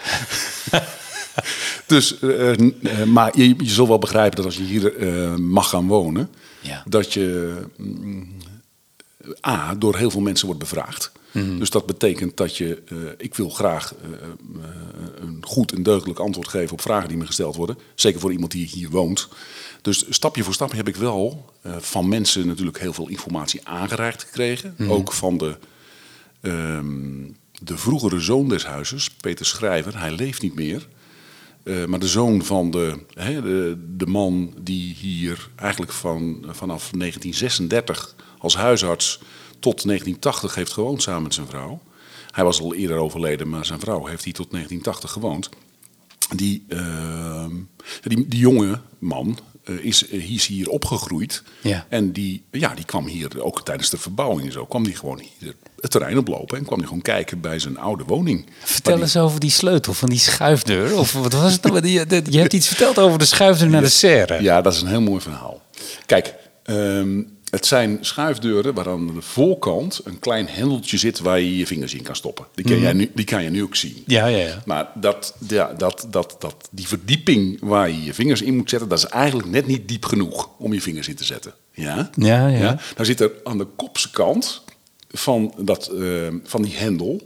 [1.87, 2.59] dus, eh, eh,
[3.05, 6.29] maar je, je zult wel begrijpen dat als je hier eh, mag gaan wonen,
[6.61, 6.83] Ja.
[6.85, 8.27] dat je mm,
[9.47, 11.11] A, door heel veel mensen wordt bevraagd.
[11.33, 11.57] Mhm.
[11.57, 14.29] Dus dat betekent dat je, eh, ik wil graag eh, eh,
[15.15, 17.77] een goed en deugdelijk antwoord geven op vragen die me gesteld worden.
[17.95, 19.27] Zeker voor iemand die hier woont.
[19.81, 24.75] Dus stapje voor stapje heb ik wel van mensen natuurlijk heel veel informatie aangereikt gekregen.
[24.87, 25.57] Ook van de,
[26.41, 27.31] ehm,
[27.61, 29.99] de vroegere zoon des huizes, Peter Schrijver.
[29.99, 30.87] Hij leeft niet meer.
[31.87, 38.55] Maar de zoon van de, de, de man die hier eigenlijk van, vanaf 1936 als
[38.55, 39.19] huisarts
[39.59, 41.81] tot 1980 heeft gewoond samen met zijn vrouw.
[42.31, 45.49] Hij was al eerder overleden, maar zijn vrouw heeft hier tot 1980 gewoond.
[46.35, 47.45] Die, eh,
[48.01, 51.43] die, die jonge man eh, is, is hier opgegroeid.
[51.61, 51.85] Ja.
[51.89, 54.65] En die, ja, die kwam hier ook tijdens de verbouwing en zo.
[54.65, 58.03] kwam die gewoon hier het terrein oplopen en kwam die gewoon kijken bij zijn oude
[58.03, 58.45] woning.
[58.63, 60.97] Vertel die- eens over die sleutel van die schuifdeur.
[60.97, 61.63] Of wat was het?
[61.63, 61.87] nou?
[61.87, 64.41] Je, je hebt iets verteld over de schuifdeur naar de serre.
[64.41, 65.61] Ja, dat is een heel mooi verhaal.
[66.05, 67.21] Kijk, ehm,
[67.53, 71.93] het zijn schuifdeuren waar aan de voorkant een klein hendeltje zit waar je je vingers
[71.93, 72.45] in kan stoppen.
[72.55, 74.03] Die kan, jij, nu, die kan je nu ook zien.
[74.07, 74.61] Ja, ja, ja.
[74.65, 78.89] Maar dat, ja, dat, dat, dat, die verdieping waar je je vingers in moet zetten,
[78.89, 81.53] dat is eigenlijk net niet diep genoeg om je vingers in te zetten.
[81.71, 82.09] Ja?
[82.15, 82.79] Ja, ja.
[82.95, 84.63] Dan zit er aan de kopse kant
[85.09, 87.21] van, dat, eh, van die hendel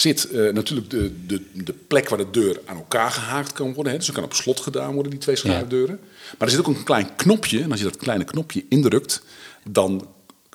[0.00, 3.92] zit eh, natuurlijk de, de, de plek waar de deur aan elkaar gehaakt kan worden.
[3.92, 3.98] Hè.
[3.98, 6.00] Dus er kan op slot gedaan worden, die twee schuifdeuren.
[6.38, 7.62] Maar er zit ook een klein knopje.
[7.62, 9.22] En als je dat kleine knopje indrukt,
[9.64, 10.08] dan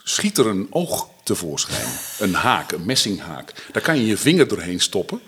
[0.03, 1.87] schiet er een oog tevoorschijn.
[2.19, 3.53] Een haak, een messinghaak.
[3.71, 5.19] Daar kan je je vinger doorheen stoppen.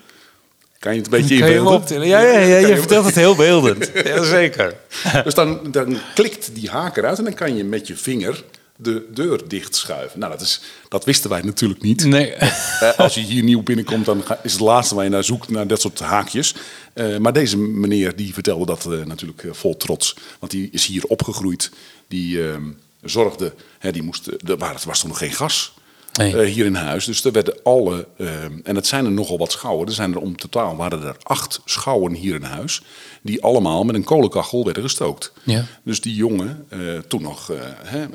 [0.80, 2.08] Kan je het een beetje je inbeelden?
[2.08, 3.92] Ja, ja, ja, je hem- vertelt het heel beeldend.
[4.04, 4.76] Jazeker.
[5.24, 8.44] dus dan, dan klikt die haak eruit en dan kan je met je vinger
[8.78, 10.20] de deur dicht schuiven.
[10.20, 12.06] Nou, dat, is, dat wisten wij natuurlijk niet.
[12.06, 12.34] Nee.
[12.80, 15.68] Eh, als je hier nieuw binnenkomt, dan is het laatste waar je naar zoekt, naar
[15.68, 16.56] dat soort haakjes.
[16.94, 20.16] Eh, maar deze meneer die vertelde dat eh, natuurlijk vol trots.
[20.40, 21.72] Want die is hier opgegroeid.
[22.08, 22.64] Die ehm,
[23.02, 25.74] zorgde, hè, die moest, er was toen nog geen gas
[26.18, 26.38] Nee.
[26.38, 27.06] eh, hier in huis.
[27.06, 29.88] Dus er werden alle, ehm, en het zijn er nogal wat schouwen.
[29.88, 32.82] Er zijn er om totaal waren er acht schouwen hier in huis.
[33.22, 35.34] Die allemaal met een kolenkachel werden gestookt.
[35.44, 35.66] Ja.
[35.84, 38.06] Dus die jongen, eh, toen nog eh, hè,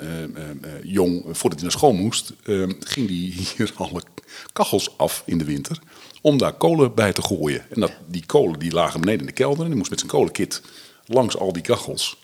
[0.83, 4.03] jong, voordat hij naar school moest, eh, ging die hier alle
[4.53, 5.79] kachels af in de winter.
[6.21, 7.65] Om daar kolen bij te gooien.
[7.71, 9.61] En dat, die kolen die lagen beneden in de kelder.
[9.61, 10.63] En die moest met zijn kolenkit
[11.07, 12.17] langs al die kachels.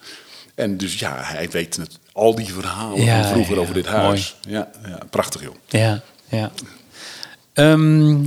[0.55, 3.87] En dus ja, hij weet het, al die verhalen Ja, van vroeger ja, over dit
[3.87, 4.37] huis.
[4.49, 5.55] Ja, ja, prachtig joh.
[5.67, 6.51] Ja, ja.
[7.53, 8.25] Ehm,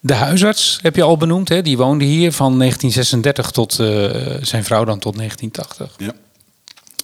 [0.00, 1.62] de huisarts heb je al benoemd, hè?
[1.62, 6.06] die woonde hier van 1936 tot eh, zijn vrouw dan tot 1980.
[6.06, 6.14] Ja.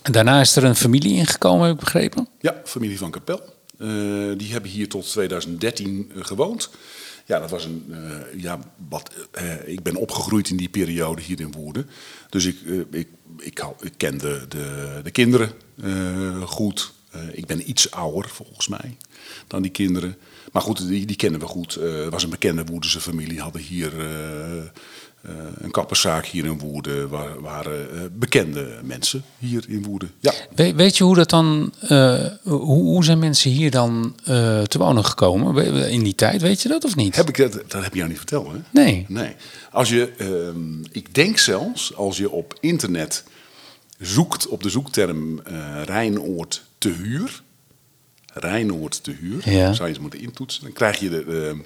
[0.03, 2.29] En daarna is er een familie ingekomen, heb ik begrepen.
[2.41, 3.41] Ja, familie van Kapel.
[3.79, 3.89] Eh,
[4.37, 6.71] die hebben hier tot 2013 eh, gewoond.
[7.31, 7.85] Ja, dat was een.
[7.91, 11.91] eh, ja, wat, eh, ik ben opgegroeid in die periode hier in Woerden.
[12.31, 13.65] Dus ik, eh, ik, ik,
[13.97, 15.53] kende de, de kinderen
[16.45, 16.93] goed.
[17.33, 18.97] Ik ben iets ouder volgens mij
[19.47, 20.17] dan die kinderen.
[20.53, 21.75] Maar goed, die, die kennen we goed.
[21.75, 23.41] Het was een bekende Woerdense familie.
[23.41, 23.93] Hadden hier
[25.23, 27.09] eh, een kapperszaak hier in Woerden.
[27.09, 30.11] Waar, waren eh, bekende mensen hier in Woerden.
[30.21, 30.33] Ja.
[30.55, 35.05] We- weet je hoe dat dan, eh, hoe, hoe zijn mensen hier dan te wonen
[35.05, 36.41] gekomen in die tijd?
[36.43, 37.17] Weet je dat of niet?
[37.17, 38.59] Heb ik dat, dat heb je jou niet verteld, hè?
[38.71, 39.05] Nee.
[39.09, 39.35] Nee.
[39.71, 43.25] Als je, ehm, ik denk zelfs, als je op internet
[43.99, 45.41] zoekt op de zoekterm
[45.85, 47.43] Rijnoord te huur,
[48.33, 49.73] Rijnoord te huur, Ja.
[49.73, 50.63] zou je eens moeten intoetsen.
[50.63, 51.61] Dan krijg je de, de-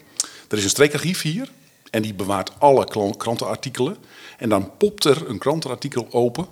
[0.49, 1.49] er is een streekarchief hier
[1.95, 3.97] en die bewaart alle krantenartikelen.
[4.39, 6.47] En dan popt er een krantenartikel open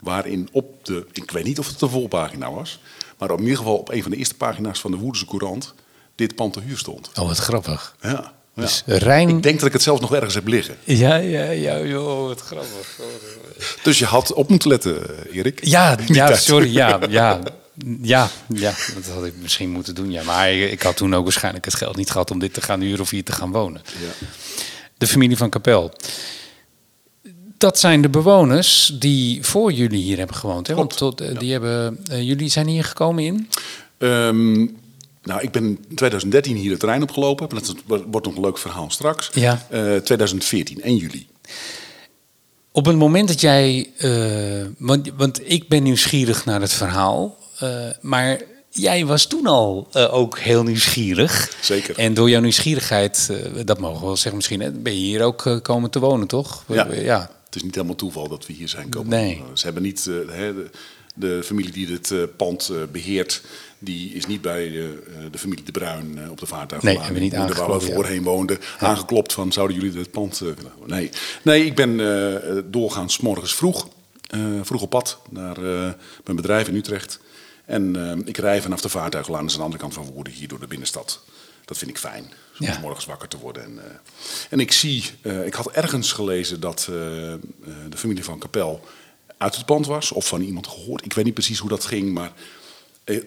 [0.00, 2.80] waarin op de, ik weet niet of het de volpagina was,
[3.18, 5.74] maar in ieder geval op een van de eerste pagina's van de Woerdense Courant
[6.14, 7.10] dit pand te huur stond.
[7.14, 7.96] Oh, wat grappig.
[8.00, 8.08] Ja.
[8.10, 8.32] ja.
[8.54, 9.28] Dus Rijn...
[9.28, 10.76] Ik denk dat ik het zelfs nog ergens heb liggen.
[10.84, 13.00] Ja, ja, ja, joh, wat grappig.
[13.82, 15.64] Dus je had op moeten letten, Erik.
[15.64, 16.42] Ja, ja tijd.
[16.42, 17.40] sorry, ja, ja.
[18.02, 20.10] Ja, ja, dat had ik misschien moeten doen.
[20.10, 20.22] Ja.
[20.22, 22.80] Maar ik, ik had toen ook waarschijnlijk het geld niet gehad om dit te gaan
[22.80, 23.82] huren of hier te gaan wonen.
[24.00, 24.26] Ja.
[24.98, 25.92] De familie van Kapel.
[27.58, 30.66] Dat zijn de bewoners die voor jullie hier hebben gewoond.
[30.66, 30.74] Hè?
[30.74, 33.48] Want tot, eh, die hebben, eh, jullie zijn hier gekomen in?
[33.98, 34.56] Ehm,
[35.22, 37.48] nou, ik ben in 2013 hier het terrein opgelopen.
[37.48, 39.30] Dat wordt nog een leuk verhaal straks.
[39.32, 39.66] Ja.
[39.70, 41.26] Eh, 2014, 1 juli.
[42.72, 43.90] Op het moment dat jij.
[43.98, 47.36] eh, want, want ik ben nieuwsgierig naar het verhaal.
[47.58, 48.40] eh, maar
[48.78, 51.56] jij was toen al eh, ook heel nieuwsgierig.
[51.60, 51.98] Zeker.
[51.98, 55.22] En door jouw nieuwsgierigheid, eh, dat mogen we wel zeggen misschien, hè, ben je hier
[55.22, 56.64] ook eh, komen te wonen, toch?
[56.66, 56.92] Ja.
[56.92, 57.30] ja.
[57.44, 59.10] Het is niet helemaal toeval dat we hier zijn komen.
[59.10, 59.42] Nee.
[59.52, 60.70] Ze hebben niet, hè, de,
[61.14, 63.42] de familie die dit pand eh, beheert,
[63.78, 66.94] die is niet bij de, de familie De Bruin op de vaartuiglaan.
[66.94, 70.38] Nee, hebben we niet Waar we aangeklopt, voorheen woonden, aangeklopt van zouden jullie dit pand
[70.38, 70.72] willen?
[70.86, 71.10] Nee.
[71.42, 71.96] nee, ik ben
[72.70, 73.88] doorgaans morgens vroeg,
[74.62, 75.60] vroeg op pad naar
[76.24, 77.20] mijn bedrijf in Utrecht.
[77.68, 80.32] En eh, ik rij vanaf de vaartuiglaan, dat is aan de andere kant van Woerden,
[80.32, 81.20] hier door de binnenstad.
[81.64, 82.78] Dat vind ik fijn, Ja.
[82.80, 83.62] morgens wakker te worden.
[83.64, 83.94] En, eh,
[84.50, 86.94] en ik zie, eh, ik had ergens gelezen dat eh,
[87.88, 88.80] de familie van Kapel
[89.38, 91.04] uit het pand was, of van iemand gehoord.
[91.04, 92.32] Ik weet niet precies hoe dat ging, maar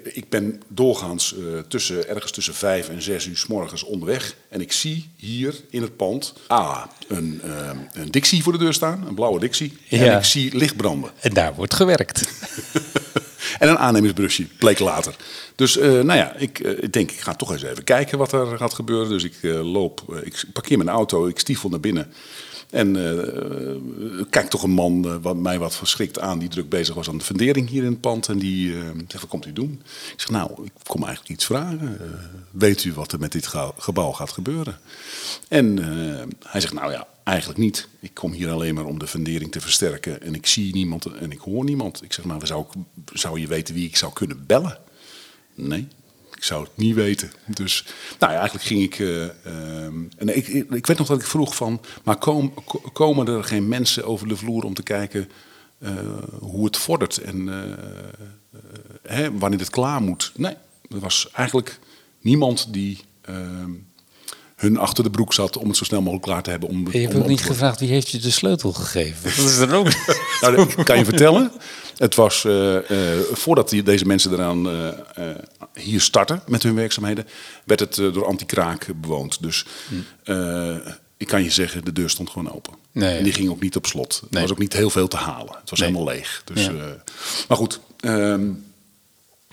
[0.03, 1.35] ik ben doorgaans
[1.67, 4.35] tussen, ergens tussen vijf en zes uur s morgens onderweg.
[4.49, 8.73] En ik zie hier in het pand A, een, eh, een Dixie voor de deur
[8.73, 9.77] staan, een blauwe Dixie.
[9.89, 11.11] En ik zie licht branden.
[11.19, 12.23] En daar wordt gewerkt.
[13.59, 15.15] En een aannemingsbrusje, bleek later.
[15.55, 18.31] Dus eh, nou ja, ik, eh, ik denk, ik ga toch eens even kijken wat
[18.31, 19.09] er gaat gebeuren.
[19.09, 22.13] Dus ik eh, loop, ik parkeer mijn auto, ik stiefel naar binnen.
[22.69, 27.09] En eh kijk toch een man wat, mij wat verschrikt aan, die druk bezig was
[27.09, 28.27] aan de fundering hier in het pand.
[28.27, 28.73] En die
[29.07, 29.81] zegt, wat komt u doen?
[30.13, 31.97] Ik zeg, nou, ik kom eigenlijk iets vragen.
[32.51, 34.77] Weet u wat er met dit gebouw gaat gebeuren?
[35.47, 35.77] En
[36.45, 37.87] hij zegt, nou ja, eigenlijk niet.
[37.99, 40.21] Ik kom hier alleen maar om de fundering te versterken.
[40.21, 42.03] En ik zie niemand en ik hoor niemand.
[42.03, 44.77] Ik zeg, nou, zou, ik, zou je weten wie ik zou kunnen bellen?
[45.55, 45.87] Nee,
[46.35, 47.31] ik zou het niet weten.
[47.47, 47.85] Dus
[48.19, 48.99] nou ja, eigenlijk ging ik.
[48.99, 51.81] eh, ehm, en ik, ik, weet nog dat ik vroeg van.
[52.03, 55.29] Maar kom, ko- komen er geen mensen over de vloer om te kijken
[55.79, 55.91] eh,
[56.39, 58.59] hoe het vordert en eh,
[59.03, 60.31] hè, wanneer het klaar moet?
[60.35, 60.55] Nee,
[60.89, 61.79] er was eigenlijk
[62.21, 62.99] niemand die.
[64.61, 66.69] Hun achter de broek zat om het zo snel mogelijk klaar te hebben.
[66.69, 69.23] Om, Je hebt om- ook niet gevraagd wie heeft je de sleutel gegeven.
[69.37, 69.87] Dat is er ook.
[70.41, 71.51] Nou, dat kan je vertellen.
[71.97, 75.35] Het was eh, eh, voordat die, deze mensen eraan eh, eh,
[75.73, 77.27] hier starten met hun werkzaamheden,
[77.65, 79.41] werd het door anti-kraak bewoond.
[79.41, 79.65] Dus
[80.23, 80.75] eh,
[81.17, 82.73] ik kan je zeggen, de deur stond gewoon open.
[82.91, 83.17] Nee.
[83.17, 84.17] En die ging ook niet op slot.
[84.21, 84.41] Er Nee.
[84.41, 85.55] was ook niet heel veel te halen.
[85.61, 85.89] Het was Nee.
[85.89, 86.41] helemaal leeg.
[86.45, 86.71] Dus, Ja.
[86.71, 86.77] eh,
[87.47, 87.79] maar goed.
[87.99, 88.41] ehm,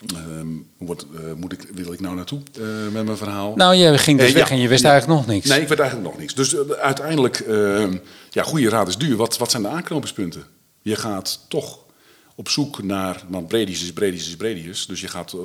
[0.07, 0.47] ehm,
[0.79, 3.55] wordt, eh, moet ik, wil ik nou naartoe eh, met mijn verhaal?
[3.57, 4.55] Nou, je ging dus Eh, weg ja.
[4.55, 4.91] en je wist Ja.
[4.91, 5.49] eigenlijk nog niks.
[5.49, 6.35] Nee, ik weet eigenlijk nog niks.
[6.35, 7.87] Dus uiteindelijk, eh,
[8.31, 9.17] ja, goede raad is duur.
[9.17, 10.45] Wat, wat zijn de aanknopingspunten?
[10.83, 11.79] Je gaat toch
[12.35, 14.87] op zoek naar, want Bredius is Bredius is Bredius.
[14.87, 15.37] Dus je gaat,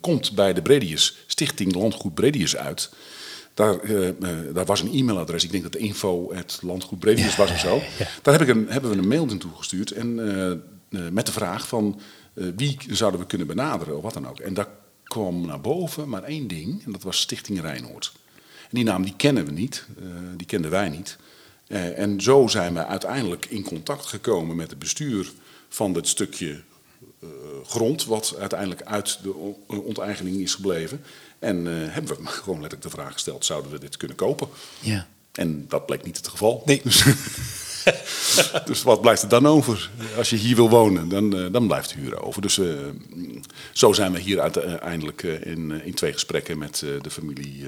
[0.00, 2.90] komt bij de Bredius, Stichting Landgoed Bredius uit.
[3.54, 3.76] Daar,
[4.52, 7.82] daar was een e-mailadres, ik denk dat info het landgoed Bredius was of zo.
[8.22, 10.14] Daar heb ik een, hebben we een mail naartoe gestuurd en,
[11.12, 12.00] met de vraag van
[12.56, 14.38] wie zouden we kunnen benaderen of wat dan ook.
[14.38, 14.68] En daar
[15.04, 18.12] kwam naar boven maar één ding en dat was Stichting Rijnhoord.
[18.62, 20.04] En die naam die kennen we niet, eh,
[20.36, 21.18] die kenden wij niet.
[21.66, 25.32] Eh, en zo zijn we uiteindelijk in contact gekomen met het bestuur
[25.68, 26.62] van dit stukje
[27.20, 27.28] eh,
[27.66, 29.34] grond, wat uiteindelijk uit de
[29.66, 31.04] onteigening is gebleven.
[31.38, 34.48] En eh, hebben we gewoon letterlijk de vraag gesteld, zouden we dit kunnen kopen?
[34.80, 35.06] Ja.
[35.32, 36.62] En dat bleek niet het geval.
[36.64, 36.80] Nee.
[36.84, 37.04] Dus,
[38.66, 39.90] dus wat blijft er dan over?
[40.16, 42.42] Als je hier wil wonen, dan, eh, dan blijft huur over.
[42.42, 42.68] Dus eh,
[43.72, 47.64] zo zijn we hier uiteindelijk eh, in, in twee gesprekken met de familie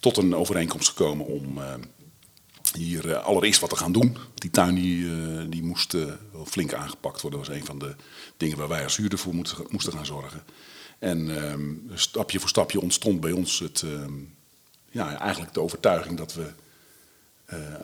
[0.00, 1.58] tot een overeenkomst gekomen om
[2.74, 4.16] hier allereerst wat te gaan doen.
[4.34, 5.08] Die tuin die,
[5.48, 5.96] die moest
[6.44, 7.40] flink aangepakt worden.
[7.40, 7.94] Dat was een van de
[8.36, 9.34] dingen waar wij als huurder voor
[9.68, 10.42] moesten gaan zorgen.
[10.98, 14.12] En ehm, stapje voor stapje ontstond bij ons het, ehm,
[14.90, 16.52] ja, eigenlijk de overtuiging dat we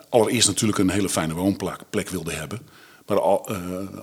[0.09, 2.61] allereerst natuurlijk een hele fijne woonplek plek wilden hebben.
[3.07, 3.55] Maar al, eh,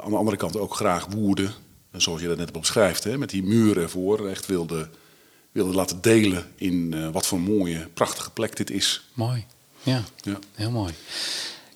[0.03, 1.51] aan de andere kant ook graag Woerden,
[1.91, 4.89] en zoals je dat net beschrijft, hè, met die muren ervoor, echt wilde,
[5.51, 9.05] wilde laten delen in eh, wat voor mooie, prachtige plek dit is.
[9.13, 9.45] Mooi.
[9.83, 10.39] Ja, Ja.
[10.55, 10.93] heel mooi.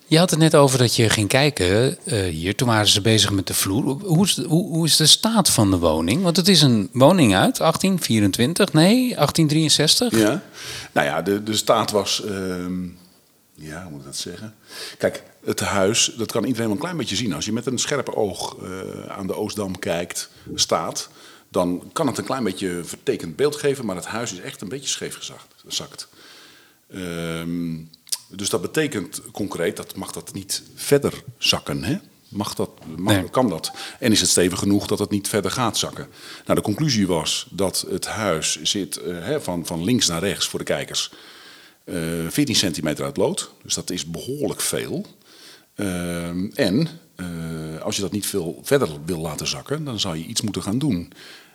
[0.06, 2.56] Je had het net over dat je ging kijken eh, hier.
[2.56, 3.82] Toen waren ze bezig met de vloer.
[4.04, 6.22] Hoe is, de, hoe, hoe is de staat van de woning?
[6.22, 10.18] Want het is een woning uit 1824, nee, 1863.
[10.18, 10.42] Ja.
[10.92, 12.24] Nou ja, de, de staat was.
[12.24, 12.82] ehm,
[13.60, 14.54] ja, hoe moet ik dat zeggen?
[14.98, 17.32] Kijk, het huis, dat kan iedereen wel een klein beetje zien.
[17.32, 18.70] Als je met een scherpe oog eh,
[19.08, 21.08] aan de Oostdam kijkt, staat.
[21.48, 23.86] dan kan het een klein beetje een vertekend beeld geven.
[23.86, 25.16] maar het huis is echt een beetje scheef
[25.62, 26.08] gezakt-.
[26.90, 27.76] Ehm,
[28.28, 31.84] dus dat betekent concreet dat mag dat niet verder zakken.
[31.84, 31.98] Hè?
[32.28, 33.30] Mag dat, mag, Nee.
[33.30, 33.72] kan dat?
[33.98, 36.08] En is het stevig genoeg dat het niet verder gaat zakken?
[36.44, 40.48] Nou, de conclusie was dat het huis zit eh, hè, van, van links naar rechts
[40.48, 41.10] voor de kijkers.
[41.90, 43.50] Eh 14 centimeter uit lood.
[43.62, 45.06] Dus dat is behoorlijk veel.
[45.74, 47.26] Ehm, en eh,
[47.82, 50.78] als je dat niet veel verder wil laten zakken, dan zou je iets moeten gaan
[50.78, 51.12] doen.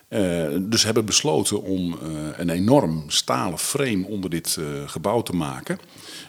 [0.08, 2.00] Eh, dus hebben besloten om eh,
[2.38, 5.80] een enorm stalen frame onder dit eh, gebouw te maken.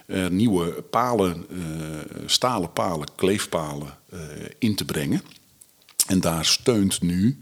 [0.06, 4.18] Eh, nieuwe palen, eh, stalen palen, kleefpalen eh,
[4.58, 5.22] in te brengen.
[6.06, 7.40] En daar steunt nu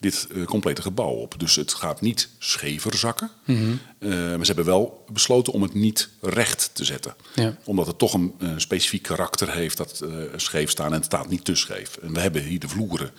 [0.00, 1.34] dit eh, complete gebouw op.
[1.38, 3.30] Dus het gaat niet schever zakken.
[3.44, 3.60] Mhm.
[3.98, 7.14] Eh, maar ze hebben wel besloten om het niet recht te zetten.
[7.34, 7.56] Ja.
[7.64, 11.44] Omdat het toch een, specifiek karakter heeft dat eh, scheef staan en het staat niet
[11.44, 11.96] te scheef.
[11.96, 13.10] En we hebben hier de vloeren,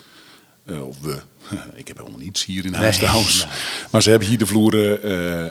[0.68, 1.20] of we,
[1.76, 3.46] ik heb helemaal niets hier in huis Nee, trouwens.
[3.46, 3.54] nee.
[3.92, 5.02] Maar ze hebben hier de vloeren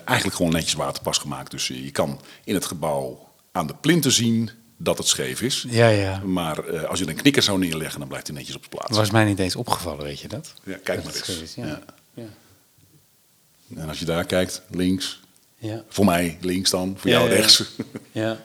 [0.06, 1.50] eigenlijk gewoon netjes waterpas gemaakt.
[1.50, 5.64] Dus je kan in het gebouw aan de plinten zien dat het scheef is.
[5.68, 6.18] Ja, ja.
[6.18, 8.96] Maar eh, als je een knikker zou neerleggen, dan blijft hij netjes op zijn plaats.
[8.96, 10.54] was mij niet eens opgevallen, weet je dat?
[10.64, 11.40] Ja, kijk Dat maar eens.
[11.42, 11.66] is, ja.
[11.66, 11.80] Ja.
[12.14, 13.80] Ja.
[13.80, 15.20] En als je daar kijkt, links.
[15.58, 15.82] Ja.
[15.88, 17.62] Voor mij links dan, voor jou rechts.
[18.12, 18.44] ja.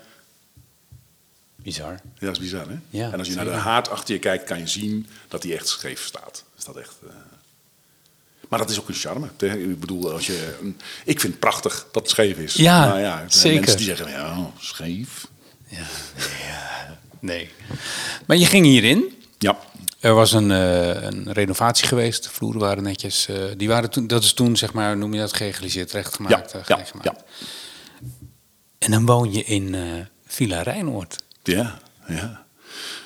[1.55, 1.91] Bizar.
[1.91, 2.75] Ja, dat is bizar, hè?
[2.89, 5.53] Ja, en als je naar de haard achter je kijkt, kan je zien dat die
[5.55, 6.43] echt scheef staat.
[6.57, 6.95] Is dat echt...
[7.07, 7.13] eh,
[8.49, 9.27] Maar dat is ook een charme.
[9.39, 10.57] Ik bedoel, als je...
[11.05, 12.53] Ik vind het prachtig dat het scheef is.
[12.53, 13.59] Ja, Maar ja, er zeker.
[13.59, 15.27] mensen die zeggen, ja, scheef.
[15.71, 15.77] Ja.
[16.47, 16.97] ja.
[17.19, 17.49] Nee.
[18.27, 19.23] Maar je ging hierin.
[19.37, 19.57] Ja,
[19.99, 22.23] Er was een, eh, een renovatie geweest.
[22.23, 23.27] De vloeren waren netjes.
[23.27, 26.51] eh, die waren toen, dat is toen, zeg maar, noem je dat, geëgaliseerd, rechtgemaakt.
[26.51, 27.15] ja, eh, ja, ja.
[28.77, 29.75] En dan woon je in
[30.25, 31.15] Villa Rijnoord.
[31.43, 32.45] Ja, ja.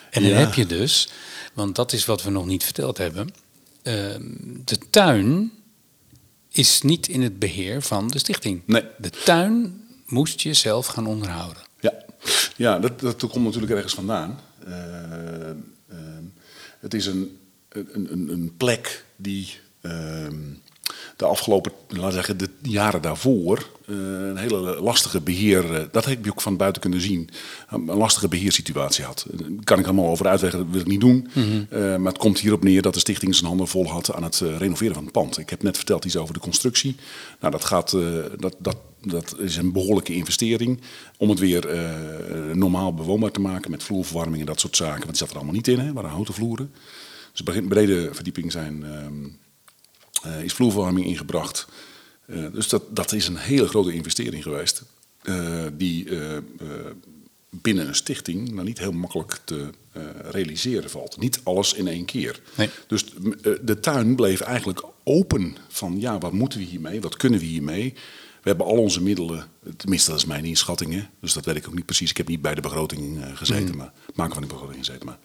[0.10, 0.38] En dan Ja.
[0.38, 1.10] heb je dus,
[1.54, 3.30] want dat is wat we nog niet verteld hebben.
[3.84, 4.22] ehm,
[4.66, 5.52] de tuin
[6.52, 8.62] is niet in het beheer van de stichting.
[8.66, 8.84] Nee.
[8.98, 11.62] De tuin moest je zelf gaan onderhouden.
[12.56, 14.40] Ja, dat, dat komt natuurlijk ergens vandaan.
[14.66, 16.24] Eh, ehm,
[16.80, 17.38] het is een,
[17.70, 20.42] een, een, een plek die ehm,
[21.16, 26.06] de afgelopen, laten we zeggen, de jaren daarvoor eh, een hele lastige beheer, eh, dat
[26.06, 27.30] heb je ook van buiten kunnen zien,
[27.70, 29.26] een lastige beheerssituatie had.
[29.32, 31.28] Daar kan ik allemaal over uitleggen, dat wil ik niet doen.
[31.70, 34.42] Eh, maar het komt hierop neer dat de stichting zijn handen vol had aan het
[34.42, 35.38] eh, renoveren van het pand.
[35.38, 36.96] Ik heb net verteld iets over de constructie.
[37.40, 38.02] Nou, dat, gaat, eh,
[38.38, 40.82] dat, dat, dat is een behoorlijke investering
[41.18, 45.00] om het weer eh, normaal bewoonbaar te maken met vloerverwarming en dat soort zaken.
[45.00, 46.72] Want die zat er allemaal niet in, hè, waren houten vloeren.
[47.34, 49.32] Dus brede verdieping zijn, ehm, eh,
[50.44, 51.68] is vloerverwarming ingebracht.
[52.26, 54.84] Eh, dus dat, dat is een hele grote investering geweest.
[55.22, 56.44] eh, die eh, eh,
[57.50, 61.18] binnen een stichting nou niet heel makkelijk te eh, realiseren valt.
[61.18, 62.42] Niet alles in één keer.
[62.58, 62.70] Nee.
[62.88, 63.06] Dus
[63.42, 67.02] eh, de tuin bleef eigenlijk open van ja, wat moeten we hiermee?
[67.02, 67.94] Wat kunnen we hiermee?
[68.42, 69.46] We hebben al onze middelen,
[69.78, 71.02] tenminste dat is mijn inschatting, hè?
[71.20, 72.10] dus dat weet ik ook niet precies.
[72.10, 75.06] Ik heb niet bij de begroting eh, gezeten, maar het maken van die begroting gezeten.
[75.06, 75.20] Maar,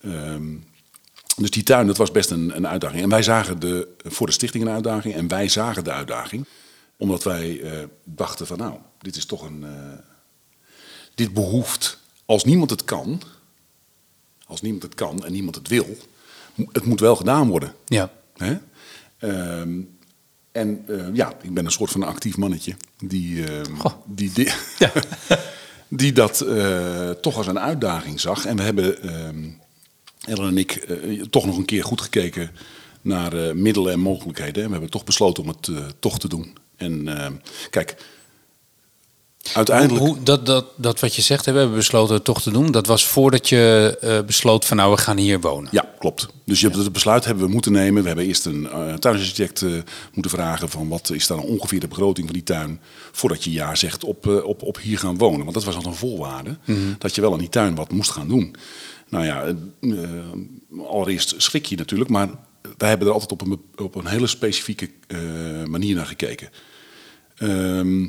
[0.00, 0.52] ehm,
[1.40, 3.02] dus die tuin, dat was best een, een uitdaging.
[3.02, 6.46] En wij zagen de, voor de stichting een uitdaging en wij zagen de uitdaging.
[6.96, 9.64] Omdat wij eh, dachten van nou, dit is toch een...
[9.64, 9.98] eh,
[11.14, 13.22] dit behoeft, als niemand het kan,
[14.46, 15.96] als niemand het kan en niemand het wil,
[16.72, 17.74] het moet wel gedaan worden.
[17.86, 18.12] Ja.
[18.36, 18.58] Hè?
[19.18, 19.80] Ehm,
[20.52, 23.74] en eh, ja, ik ben een soort van actief mannetje die, ehm,
[24.06, 24.92] die, die, Ja.
[25.88, 26.44] die dat
[27.22, 28.44] toch als een uitdaging zag.
[28.44, 29.48] En we hebben, ehm
[30.26, 32.50] Ellen en ik, eh, toch nog een keer goed gekeken
[33.02, 34.62] naar eh, middelen en mogelijkheden.
[34.62, 36.56] En we hebben toch besloten om het eh, toch te doen.
[36.76, 37.08] En
[37.70, 37.96] kijk,
[39.52, 40.04] uiteindelijk...
[40.04, 42.70] Hoe, dat, dat, dat wat je zegt, hè, we hebben besloten het toch te doen.
[42.70, 45.68] Dat was voordat je besloot van nou, we gaan hier wonen.
[45.72, 46.26] Ja, klopt.
[46.44, 48.02] Dus je hebt het besluit hebben we moeten nemen.
[48.02, 49.64] We hebben eerst een tuinarchitect
[50.12, 52.80] moeten vragen van wat is dan ongeveer de begroting van die tuin
[53.12, 55.40] voordat je ja zegt op, op, op hier gaan wonen.
[55.40, 56.58] Want dat was al een voorwaarde
[56.98, 58.56] dat je wel aan die tuin wat moest gaan doen.
[59.10, 62.28] Nou ja, eh, allereerst schrik je natuurlijk, maar
[62.76, 66.50] wij hebben er altijd op een, op een hele specifieke eh, manier naar gekeken.
[67.36, 68.08] Ehm,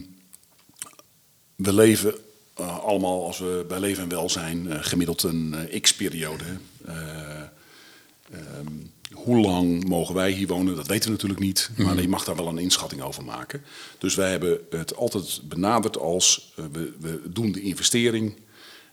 [1.56, 2.16] we leven
[2.56, 6.44] eh, allemaal, als we bij leven en welzijn, gemiddeld een x-periode.
[6.86, 7.42] Eh,
[8.32, 8.68] ehm,
[9.12, 11.70] hoe lang mogen wij hier wonen, dat weten we natuurlijk niet.
[11.78, 13.62] Maar je mag daar wel een inschatting over maken.
[13.98, 18.36] Dus wij hebben het altijd benaderd als we, we doen de investering.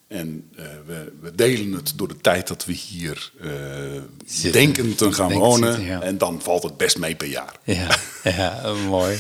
[0.09, 3.31] En eh, we, we delen het door de tijd dat we hier
[4.27, 4.53] Zitten.
[4.53, 5.69] denken te gaan Denken wonen.
[5.73, 6.01] zitten, ja.
[6.01, 7.55] En dan valt het best mee per jaar.
[7.65, 7.89] Ja,
[8.37, 9.19] ja mooi.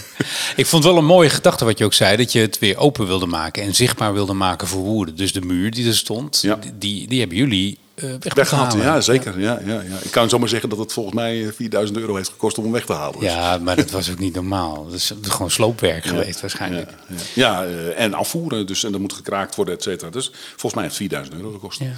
[0.57, 3.07] Ik vond wel een mooie gedachte wat je ook zei, dat je het weer open
[3.07, 5.16] wilde maken en zichtbaar wilde maken voor woorden.
[5.16, 6.59] Dus de muur die er stond, Ja.
[6.74, 8.83] die, die hebben jullie eh weg halen.
[8.83, 9.41] ja zeker.
[9.41, 9.61] Ja.
[9.65, 12.59] Ja, ja, Ik kan zomaar zeggen dat het volgens mij eh, 4000 euro heeft gekost
[12.59, 13.21] om hem weg te halen.
[13.21, 14.85] Dus- Ja, maar dat was ook niet normaal.
[14.85, 16.91] Dat is gewoon sloopwerk geweest waarschijnlijk.
[17.09, 17.63] Ja, ja.
[17.63, 20.11] ja eh, en afvoeren, dus, en dat moet gekraakt worden, et cetera.
[20.11, 21.79] Dus volgens mij heeft het 4000 euro gekost.
[21.79, 21.93] Ja, Ja.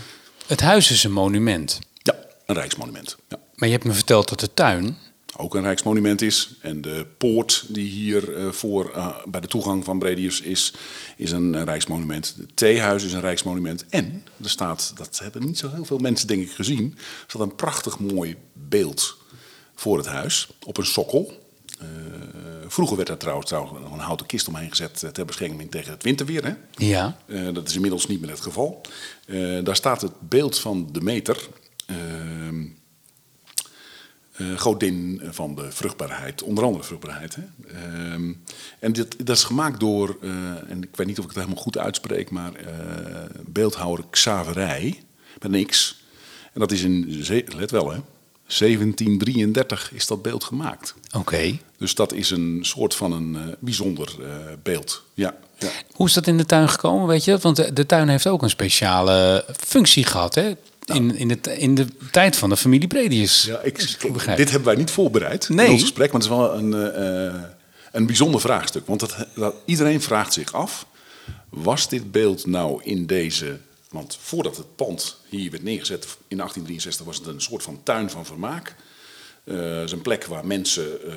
[0.47, 1.79] Het huis is een monument.
[2.47, 3.17] een rijksmonument.
[3.29, 3.37] Ja.
[3.55, 4.97] Maar je hebt me verteld dat de tuin,
[5.41, 6.57] Ook een rijksmonument is.
[6.61, 10.75] En de poort die hier eh, voor, eh, bij de toegang van Bredius is,
[11.17, 12.35] is een eh, rijksmonument.
[12.39, 13.85] Het theehuis is een rijksmonument.
[13.89, 17.43] En er staat, dat hebben niet zo heel veel mensen denk ik gezien, er staat
[17.43, 19.17] een prachtig mooi beeld
[19.75, 21.49] voor het huis op een sokkel.
[22.67, 26.03] Vroeger werd er trouwens, trouwens nog een houten kist omheen gezet ter bescherming tegen het
[26.03, 26.45] winterweer.
[26.45, 26.55] Hè?
[26.87, 27.17] ja,
[27.53, 28.81] dat is inmiddels niet meer het geval.
[29.63, 31.49] Daar staat het beeld van de meter.
[34.41, 37.37] Eh, godin van de vruchtbaarheid, onder andere vruchtbaarheid.
[37.37, 37.43] Hè?
[37.75, 38.33] Ehm,
[38.79, 40.31] en dit, dat is gemaakt door, eh,
[40.71, 42.67] en ik weet niet of ik het helemaal goed uitspreek, maar eh,
[43.47, 45.03] beeldhouwer Xaverij,
[45.41, 46.03] met een X.
[46.53, 47.25] En dat is in,
[47.57, 47.99] let wel hè,
[48.47, 50.95] 1733 is dat beeld gemaakt.
[51.17, 51.59] Oké.
[51.79, 54.15] Dus dat is een soort van een bijzonder
[54.63, 55.03] beeld.
[55.15, 55.69] Ja, ja.
[55.93, 57.39] Hoe is dat in de tuin gekomen, weet je?
[57.39, 60.53] Want de, de tuin heeft ook een speciale functie gehad, hè?
[60.95, 63.43] In, in, de, in de tijd van de familie Bredius.
[63.43, 65.67] Ja, ik, kijk, dit hebben wij niet voorbereid Nee.
[65.67, 67.43] in ons gesprek, maar het is wel een, eh,
[67.93, 68.87] een bijzonder vraagstuk.
[68.87, 70.87] Want dat, dat, iedereen vraagt zich af,
[71.49, 73.59] was dit beeld nou in deze...
[73.91, 78.11] Want voordat het pand hier werd neergezet in 1863 was het een soort van tuin
[78.11, 78.75] van vermaak.
[79.45, 81.15] Eh, Het is een plek waar mensen eh,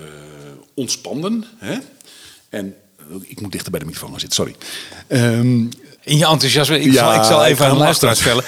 [0.73, 1.45] ontspanden.
[1.57, 1.77] Hè?
[2.49, 2.75] En
[3.21, 4.55] ik moet dichter bij de microfoon gaan zitten, sorry.
[5.07, 5.65] Ehm,
[6.05, 8.43] In je enthousiasme, ik, Ja, zal, ik zal even aan de luisteraars vertellen.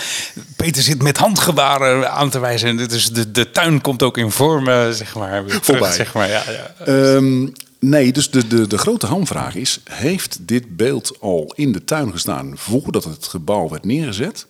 [0.55, 2.77] Peter zit met handgebaren aan te wijzen.
[2.77, 5.43] Dus de, de tuin komt ook in vorm, eh, zeg maar.
[5.47, 5.91] Voorbij.
[5.93, 6.85] Zeg maar, ja, ja.
[6.85, 7.47] Ehm,
[7.79, 12.11] nee, dus de, de, de grote hamvraag is: heeft dit beeld al in de tuin
[12.11, 14.47] gestaan voordat het gebouw werd neergezet?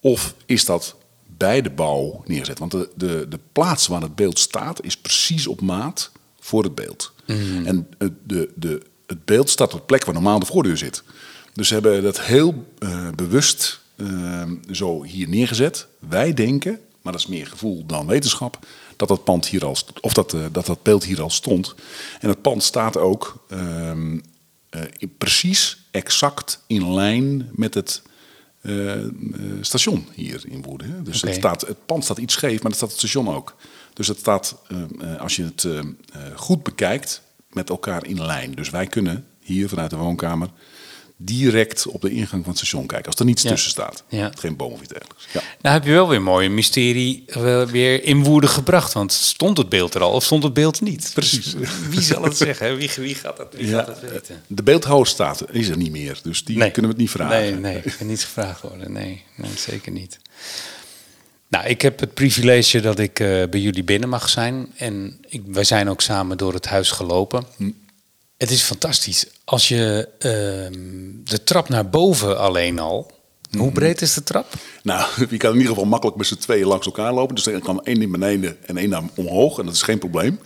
[0.00, 0.96] Of is dat
[1.36, 2.58] bij de bouw neergezet?
[2.58, 6.10] Want de, de, de plaats waar het beeld staat is precies op maat
[6.40, 7.12] voor het beeld.
[7.64, 11.02] En het, de, de, het beeld staat op de plek waar normaal de voordeur zit.
[11.52, 15.86] Dus ze hebben dat heel eh, bewust eh, zo hier neergezet.
[15.98, 18.58] Wij denken, maar dat is meer gevoel dan wetenschap,
[18.96, 21.74] dat dat pand hier al of dat, eh, dat dat beeld hier al stond.
[22.20, 23.44] En het pand staat ook
[24.98, 28.02] in- precies exact in lijn met het
[29.60, 31.04] station hier in Woerden.
[31.04, 31.26] Dus Oké.
[31.26, 33.56] het, staat, het pand staat iets scheef, maar dat staat het station ook.
[33.94, 34.56] Dus het staat,
[35.18, 35.66] als je het
[36.34, 38.54] goed bekijkt, met elkaar in lijn.
[38.54, 40.48] Dus wij kunnen hier vanuit de woonkamer
[41.22, 43.06] direct op de ingang van het station kijken.
[43.10, 43.48] Als er niets Ja.
[43.50, 44.04] tussen staat.
[44.08, 44.30] Ja.
[44.38, 45.26] Geen boom of iets dergelijks.
[45.32, 45.40] Ja.
[45.60, 48.92] Nou heb je wel weer mooi een mysterie eh, weer in woede gebracht.
[48.92, 51.10] Want stond het beeld er al of stond het beeld niet?
[51.14, 51.54] Precies.
[51.54, 52.76] Dus wie zal het zeggen?
[52.76, 54.42] Wie, wie gaat dat, wie Ja, gaat dat weten?
[54.46, 56.20] de beeldhouwer staat is er niet meer.
[56.22, 57.60] Dus die kunnen we het niet vragen.
[57.60, 58.92] Nee, nee, kan niet gevraagd worden.
[58.92, 60.18] Nee, nee, zeker niet.
[61.50, 64.72] Nou, ik heb het privilege dat ik eh, bij jullie binnen mag zijn.
[64.76, 67.44] En ik, wij zijn ook samen door het huis gelopen.
[67.56, 67.70] Hm.
[68.36, 69.26] Het is fantastisch.
[69.44, 70.72] Als je ehm,
[71.24, 73.10] de trap naar boven alleen al...
[73.50, 73.58] Hm.
[73.58, 74.46] Hoe breed is de trap?
[74.82, 77.34] Nou, je kan in ieder geval makkelijk met z'n tweeën langs elkaar lopen.
[77.34, 79.58] Dus er kan één naar beneden en één naar omhoog.
[79.58, 80.40] En dat is geen probleem.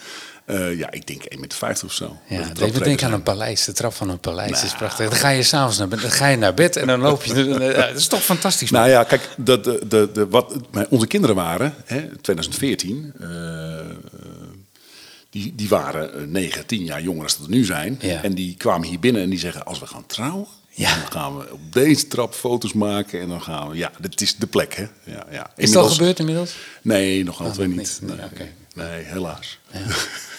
[0.45, 2.07] Eh, ja, ik denk 1,50 meter of zo.
[2.07, 3.65] Dat Ja, de dat traptreden denk aan een paleis.
[3.65, 4.77] De trap van een paleis is Nou.
[4.77, 5.09] prachtig.
[5.09, 7.35] Dan ga je s'avonds naar bed, dan ga je naar bed en dan loop je.
[7.45, 8.71] Ja, Dat is toch fantastisch.
[8.71, 8.81] man.
[8.81, 13.29] Nou ja, kijk, de, de, de, de, wat mijn- onze kinderen waren, hè, 2014, eh,
[15.31, 17.99] die, die waren eh, 9, 10 jaar jonger dan dat nu zijn.
[18.01, 18.23] Ja.
[18.23, 20.95] En die kwamen hier binnen en die zeggen, als we gaan trouwen, Ja.
[20.95, 23.21] dan gaan we op deze trap foto's maken.
[23.21, 24.87] En dan gaan we, ja, dit is de plek, hè.
[25.05, 25.51] Ja, ja.
[25.57, 26.55] is het al gebeurd inmiddels?
[26.83, 27.99] Nee, nog altijd nog niet.
[28.03, 28.17] niet.
[28.37, 29.59] Nee, Nee, helaas.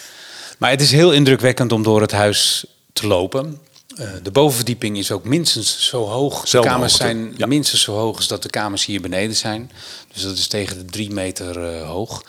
[0.56, 3.58] Maar het is heel indrukwekkend om door het huis te lopen.
[3.96, 6.44] Eh, de bovenverdieping is ook minstens zo hoog.
[6.50, 7.46] De kamers hoogte, zijn ja.
[7.46, 9.70] minstens zo hoog als dat de kamers hier beneden zijn.
[10.12, 12.22] Dus dat is tegen de drie meter eh, hoog.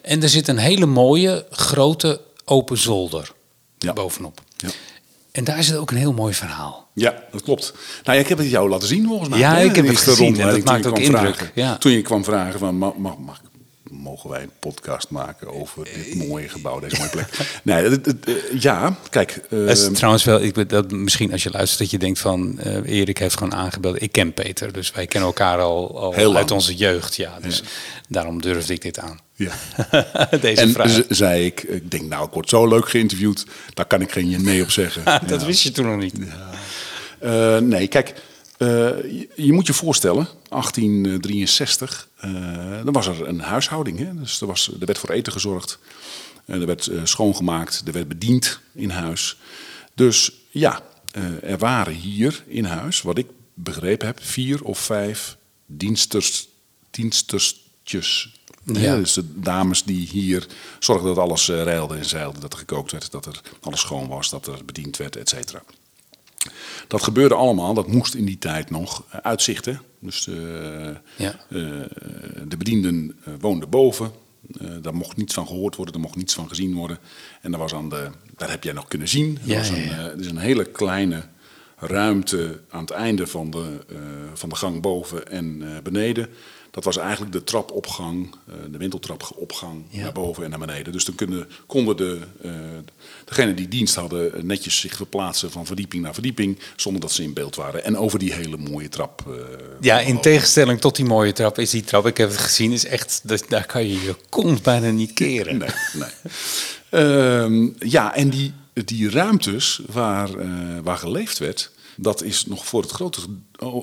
[0.00, 3.32] En er zit een hele mooie, grote, open zolder
[3.78, 3.92] Ja.
[3.92, 4.40] bovenop.
[4.56, 4.68] Ja.
[5.32, 6.88] En daar zit ook een heel mooi verhaal.
[6.94, 7.72] Ja, dat klopt.
[8.04, 9.38] Nou, ik heb het jou laten zien volgens mij.
[9.38, 11.76] Ja, hè, ik heb het gezien en dat maakt ook indruk, ja.
[11.76, 13.40] Toen je kwam vragen van, mag, mag, mag-
[13.94, 17.28] mogen wij een podcast maken over dit mooie gebouw, deze mooie plek?
[17.62, 19.40] nee, het- het- eh, ja, kijk.
[19.50, 22.58] eh, is trouwens wel, ik, dat, misschien als je luistert dat je denkt van...
[22.58, 24.02] eh, Erik heeft gewoon aangebeld.
[24.02, 27.16] Ik ken Peter, dus wij kennen elkaar al, al Heel uit onze jeugd.
[27.16, 27.62] Ja, dus
[28.08, 29.18] daarom durfde ik dit aan.
[29.34, 29.52] ja.
[30.40, 31.02] Deze En vraag.
[31.08, 34.38] zei ik, ik denk nou, ik word zo leuk geïnterviewd, daar kan ik geen je
[34.38, 35.04] nee op zeggen.
[35.26, 35.46] dat Ja.
[35.46, 36.14] wist je toen nog niet.
[37.18, 38.14] Eh, nee, kijk,
[38.64, 42.32] eh, je, je moet je voorstellen, 1863, eh,
[42.84, 43.98] dan was er een huishouding.
[43.98, 44.14] Hè?
[44.14, 45.78] Dus er, was, er werd voor eten gezorgd,
[46.44, 49.36] en er werd eh, schoongemaakt, er werd bediend in huis.
[49.94, 55.36] Dus ja, eh, er waren hier in huis, wat ik begrepen heb, vier of vijf
[55.66, 56.48] diensters,
[56.90, 58.32] dienstertjes.
[58.62, 58.80] Ja.
[58.80, 58.96] Ja.
[58.96, 60.46] Dus de dames die hier
[60.78, 64.08] zorgden dat alles eh, reilde en zeilde, dat er gekookt werd, dat er alles schoon
[64.08, 65.62] was, dat er bediend werd, et cetera.
[66.88, 69.80] Dat gebeurde allemaal, dat moest in die tijd nog eh, uitzichten.
[69.98, 70.34] Dus eh,
[71.16, 71.34] Ja.
[71.48, 71.60] eh,
[72.48, 74.12] de bedienden woonden boven.
[74.82, 76.98] Daar mocht niets van gehoord worden, er mocht niets van gezien worden.
[77.40, 79.38] En daar, was aan de, daar heb jij nog kunnen zien.
[79.42, 79.96] Er Ja, was ja, een, ja.
[80.10, 81.22] er is een hele kleine
[81.76, 83.78] ruimte aan het einde van de,
[84.34, 86.28] van de gang boven en beneden.
[86.74, 90.02] Dat was eigenlijk de trapopgang, eh, de winkeltrapopgang Ja.
[90.02, 90.92] naar boven en naar beneden.
[90.92, 92.50] Dus dan kunnen, konden de, eh
[93.24, 97.32] degenen die dienst hadden netjes zich verplaatsen van verdieping naar verdieping, zonder dat ze in
[97.32, 97.84] beeld waren.
[97.84, 99.22] En over die hele mooie trap.
[99.26, 99.34] eh,
[99.80, 102.84] Ja, in tegenstelling tot die mooie trap is die trap, ik heb het gezien, is
[102.84, 105.58] echt, dat- daar kan je je kont bijna niet keren.
[105.58, 106.08] Nee, nee.
[106.90, 110.30] Ehm, ja, en die, die ruimtes waar,
[110.82, 113.20] waar geleefd werd, dat is nog voor het grote,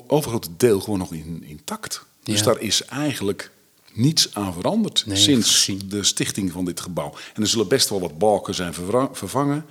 [0.06, 2.04] overgrote deel gewoon nog in, intact.
[2.22, 2.44] Dus Ja.
[2.44, 3.50] daar is eigenlijk
[3.92, 7.14] niets aan veranderd Nee, sinds de stichting van dit gebouw.
[7.34, 8.74] En er zullen best wel wat balken zijn
[9.12, 9.64] vervangen.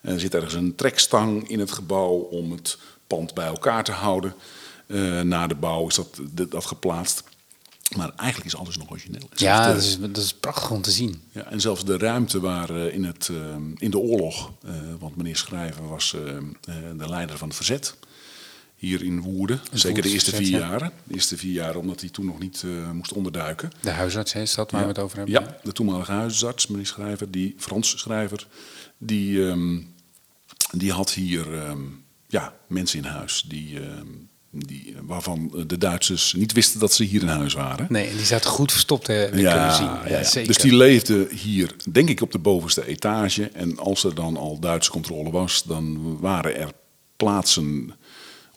[0.00, 4.34] Er zit ergens een trekstang in het gebouw om het pand bij elkaar te houden.
[4.86, 7.22] Eh, na de bouw is dat, dat, dat geplaatst.
[7.96, 9.28] Maar eigenlijk is alles nog origineel.
[9.34, 11.22] Ja, de- dat is, dat is prachtig om te zien.
[11.32, 13.36] ja, en zelfs de ruimte waar eh, in, het, eh,
[13.78, 16.42] in de oorlog, eh, want meneer Schrijver was eh, eh,
[16.96, 17.94] de leider van het verzet
[18.78, 19.60] hier in Woerden.
[19.72, 20.92] Zeker de eerste vier jaren.
[21.04, 23.70] De eerste vier jaren omdat hij toen nog niet eh, moest onderduiken.
[23.80, 25.34] De huisarts is dat waar we het over hebben.
[25.34, 28.46] Ja, de toenmalige huisarts, meneer Schrijver, die Frans Schrijver,
[28.98, 29.78] die, ehm,
[30.72, 31.80] die had hier ehm,
[32.28, 34.06] ja, mensen in huis die, ehm,
[34.50, 37.86] die, waarvan de Duitsers niet wisten dat ze hier in huis waren.
[37.88, 39.86] Nee, en die zaten goed verstopt hè, we kunnen zien.
[39.86, 40.24] Ja, ja, ja.
[40.24, 40.48] zeker.
[40.48, 43.48] Dus die leefde hier, denk ik, op de bovenste etage.
[43.48, 46.72] En als er dan al Duitse controle was, dan waren er
[47.16, 47.94] plaatsen,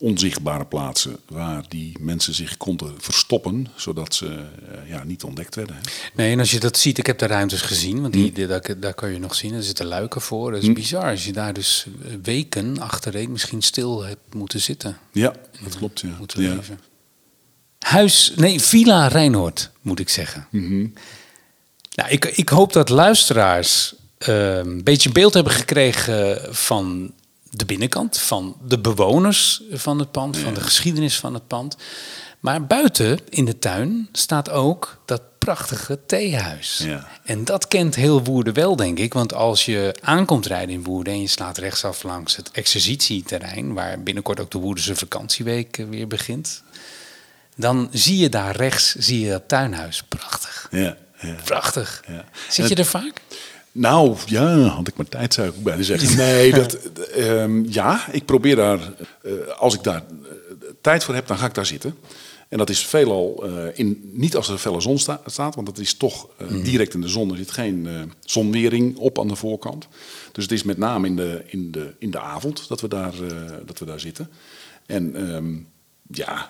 [0.01, 5.75] onzichtbare plaatsen, waar die mensen zich konden verstoppen, zodat ze eh, ja, niet ontdekt werden.
[5.75, 5.81] hè.
[6.15, 8.79] Nee, en als je dat ziet, ik heb de ruimtes gezien, want die, die- daar,
[8.79, 9.53] daar kan je nog zien.
[9.53, 10.51] Er zitten luiken voor.
[10.51, 11.03] Dat is bizar.
[11.09, 11.85] Als je daar dus
[12.23, 15.33] weken achtereen misschien stil hebt moeten zitten, Ja,
[15.63, 15.99] dat klopt.
[15.99, 16.15] Ja.
[16.19, 16.55] moeten ja.
[16.55, 16.79] leven.
[17.79, 20.47] Huis, nee, Villa Rijnhoord, moet ik zeggen.
[20.49, 20.87] Mhm.
[21.95, 27.13] Nou, ik, ik hoop dat luisteraars eh, een beetje beeld hebben gekregen van
[27.51, 31.75] de binnenkant, van de bewoners van het pand, van de geschiedenis van het pand.
[32.39, 36.81] Maar buiten in de tuin staat ook dat prachtige theehuis.
[36.83, 37.07] Ja.
[37.23, 39.13] En dat kent heel Woerden wel, denk ik.
[39.13, 44.03] Want als je aankomt rijden in Woerden en je slaat rechtsaf langs het exercitieterrein, waar
[44.03, 46.63] binnenkort ook de Woerdense vakantieweek eh, weer begint,
[47.55, 50.03] dan zie je daar rechts zie je dat tuinhuis.
[50.03, 50.67] Prachtig.
[50.71, 51.35] Ja, ja.
[51.43, 52.03] Prachtig.
[52.07, 52.25] Ja.
[52.49, 53.21] Zit je er vaak?
[53.71, 56.17] Nou, ja, had ik maar tijd, zou ik ook bijna zeggen.
[56.25, 58.79] Nee, dat, eh, ehm, ja, ik probeer daar,
[59.23, 60.29] eh, als ik daar eh,
[60.81, 61.95] tijd voor heb, dan ga ik daar zitten.
[62.49, 65.77] En dat is veelal, eh, in, niet als er felle zon sta- staat, want dat
[65.77, 67.31] is toch eh, direct in de zon.
[67.31, 67.87] Er zit geen
[68.25, 69.87] zonwering op aan de voorkant.
[70.31, 73.13] Dus het is met name in de, in de, in de avond dat we daar,
[73.65, 74.29] dat we daar zitten.
[74.85, 75.53] En ehm,
[76.17, 76.49] ja,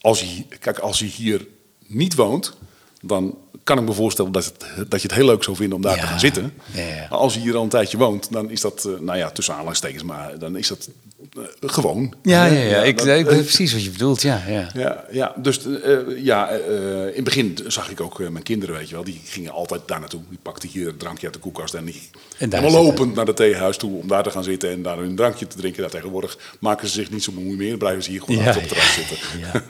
[0.00, 1.46] als je, kijk, als je hier
[1.86, 2.52] niet woont,
[3.00, 5.82] dan kan ik me voorstellen dat, het, dat je het heel leuk zou vinden om
[5.82, 6.52] daar Ja, te gaan zitten.
[6.72, 7.06] ja, ja.
[7.10, 9.52] Maar als je hier al een tijdje woont, dan is dat, eh, nou ja, tussen
[9.54, 10.88] aanhalingstekens, maar dan is dat
[11.36, 12.14] eh, gewoon.
[12.22, 12.82] Ja, ja, ja.
[12.82, 14.22] Ik, dat- ik weet precies wat je bedoelt.
[14.22, 14.68] Ja, ja.
[14.74, 18.94] ja, ja, dus eh, ja, in het begin zag ik ook mijn kinderen, weet je
[18.94, 20.20] wel, die gingen altijd daar naartoe.
[20.28, 22.00] Die pakten hier een drankje uit de koelkast en die
[22.38, 25.16] En helemaal lopend naar de theehuis toe om daar te gaan zitten en daar een
[25.16, 25.80] drankje te drinken.
[25.82, 28.68] Daar tegenwoordig maken ze zich niet zo moeite meer, blijven ze hier gewoon op het
[28.68, 29.16] terras zitten.
[29.40, 29.62] ja.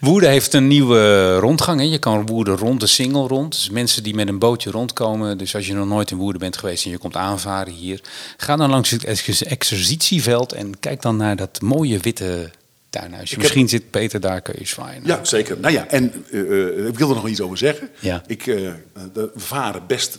[0.00, 1.80] Woerden heeft een nieuwe rondgang.
[1.80, 1.86] Hè.
[1.86, 3.52] Je kan Woerden rond de Singel rond.
[3.52, 5.38] Dus mensen die met een bootje rondkomen.
[5.38, 8.00] Dus als je nog nooit in Woerden bent geweest en je komt aanvaren hier.
[8.36, 12.50] Ga dan langs het ex- exercitieveld en kijk dan naar dat mooie witte
[12.92, 13.38] tuinhuisje.
[13.38, 15.02] Misschien zit Peter daar, kun je zwaaien.
[15.04, 15.60] Ja, zeker.
[15.60, 17.88] Nou ja, en eh, eh, ik wil er nog iets over zeggen.
[18.00, 18.22] Ja.
[18.26, 18.72] Ik, eh,
[19.12, 20.18] we varen best,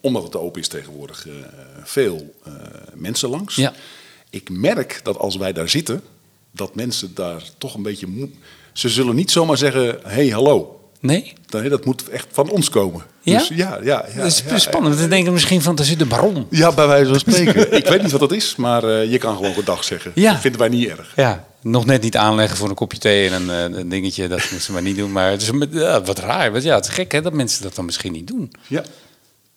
[0.00, 1.26] omdat het open is tegenwoordig,
[1.82, 2.34] veel
[2.94, 3.54] mensen langs.
[3.56, 3.72] Ja.
[4.30, 6.02] Ik merk dat als wij daar zitten,
[6.50, 8.28] dat mensen daar toch een beetje...
[8.72, 10.83] Ze zullen niet zomaar zeggen, hey, hallo.
[11.04, 11.32] Nee?
[11.50, 13.02] Nee, dat moet echt van ons komen.
[13.20, 13.38] Ja?
[13.38, 14.16] Dus ja, ja, ja.
[14.16, 14.98] dat is ja, spannend.
[14.98, 16.46] Dan denken we misschien van, daar zit de baron.
[16.50, 17.72] Ja, bij wijze van spreken.
[17.80, 20.12] ik weet niet wat dat is, maar eh, je kan gewoon gedag zeggen.
[20.14, 20.32] Ja.
[20.32, 21.12] Dat vinden wij niet erg.
[21.16, 24.28] Ja, nog net niet aanleggen voor een kopje thee en een, eh, een dingetje.
[24.28, 25.12] Dat moeten ze maar niet doen.
[25.12, 26.52] Maar het is een- ja, wat raar.
[26.52, 28.52] Want ja, het is gek hè, dat mensen dat dan misschien niet doen.
[28.66, 28.82] Ja.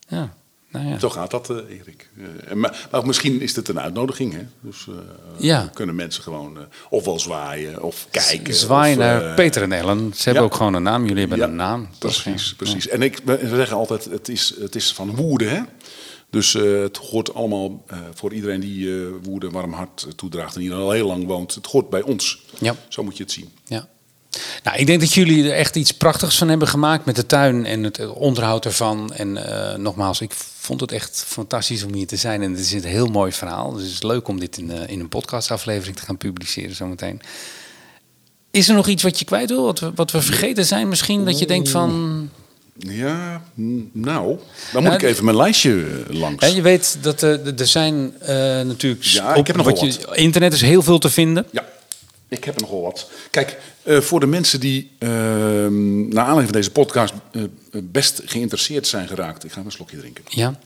[0.08, 0.34] Ja,
[0.78, 1.00] nou ja.
[1.00, 2.10] Zo gaat dat, eh, Erik.
[2.48, 4.34] Eh, maar, maar misschien is het een uitnodiging.
[4.34, 4.42] Hè?
[4.62, 4.94] Dus eh,
[5.38, 5.70] Ja.
[5.74, 8.54] kunnen mensen gewoon eh, ofwel zwaaien of kijken.
[8.54, 10.12] Zwaaien naar Peter en Ellen.
[10.16, 10.50] Ze hebben ja.
[10.50, 11.06] ook gewoon een naam.
[11.06, 11.88] Jullie hebben een naam.
[11.98, 12.22] toch?
[12.22, 12.88] Precies, precies.
[12.88, 15.50] En ik, we zeggen altijd, het is, het is van Woerden.
[15.50, 15.62] Hè?
[16.30, 20.92] Dus het hoort allemaal voor iedereen die Woerden een warm hart toedraagt en hier al
[20.92, 21.56] heel lang woont.
[21.56, 22.42] Het hoort bij ons.
[22.60, 22.76] Ja.
[22.88, 23.50] Zo moet je het zien.
[23.66, 23.88] Ja.
[24.64, 27.66] Nou, ik denk dat jullie er echt iets prachtigs van hebben gemaakt met de tuin
[27.66, 29.14] en het onderhoud ervan.
[29.14, 32.42] En eh, nogmaals, ik vond het echt fantastisch om hier te zijn.
[32.42, 33.72] En het is een heel mooi verhaal.
[33.72, 37.22] Dus het is leuk om dit in, eh, in een podcastaflevering te gaan publiceren zometeen.
[38.52, 39.64] Is er nog iets wat je kwijt wil?
[39.64, 41.26] Wat we, wat we vergeten zijn misschien?
[41.26, 42.30] Dat je denkt van...
[42.80, 43.42] Ja,
[43.92, 44.28] nou,
[44.72, 46.46] dan moet Nou, ik even mijn lijstje eh, langs.
[46.46, 48.14] Ja, je weet dat eh, er zijn
[48.68, 49.04] natuurlijk...
[49.04, 51.46] Ja, op ik heb nog wat je, Internet is heel veel te vinden.
[51.52, 51.66] Ja,
[52.28, 53.12] Ik heb er nogal wat.
[53.32, 57.44] Kijk, eh, voor de mensen die uh, naar aanleiding van deze podcast uh,
[57.84, 59.44] best geïnteresseerd zijn geraakt.
[59.44, 60.24] Ik ga een slokje drinken.
[60.28, 60.60] Ja.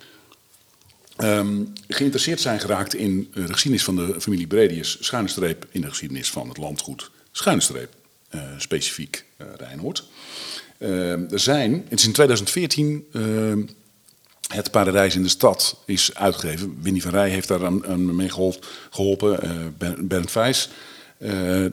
[1.17, 5.89] Um, geïnteresseerd zijn geraakt in de geschiedenis van de familie Bredius, schuine streep in de
[5.89, 7.93] geschiedenis van het landgoed, schuine streep,
[8.31, 10.03] uh, specifiek uh, Rijnhoord.
[10.77, 13.63] Uh, er zijn, het is in 2014 ehm,
[14.47, 16.77] het Paradijs in de Stad is uitgegeven.
[16.81, 18.29] Winnie van Rij heeft daar aan, aan mee
[18.89, 20.69] geholpen, Bernd Vijs.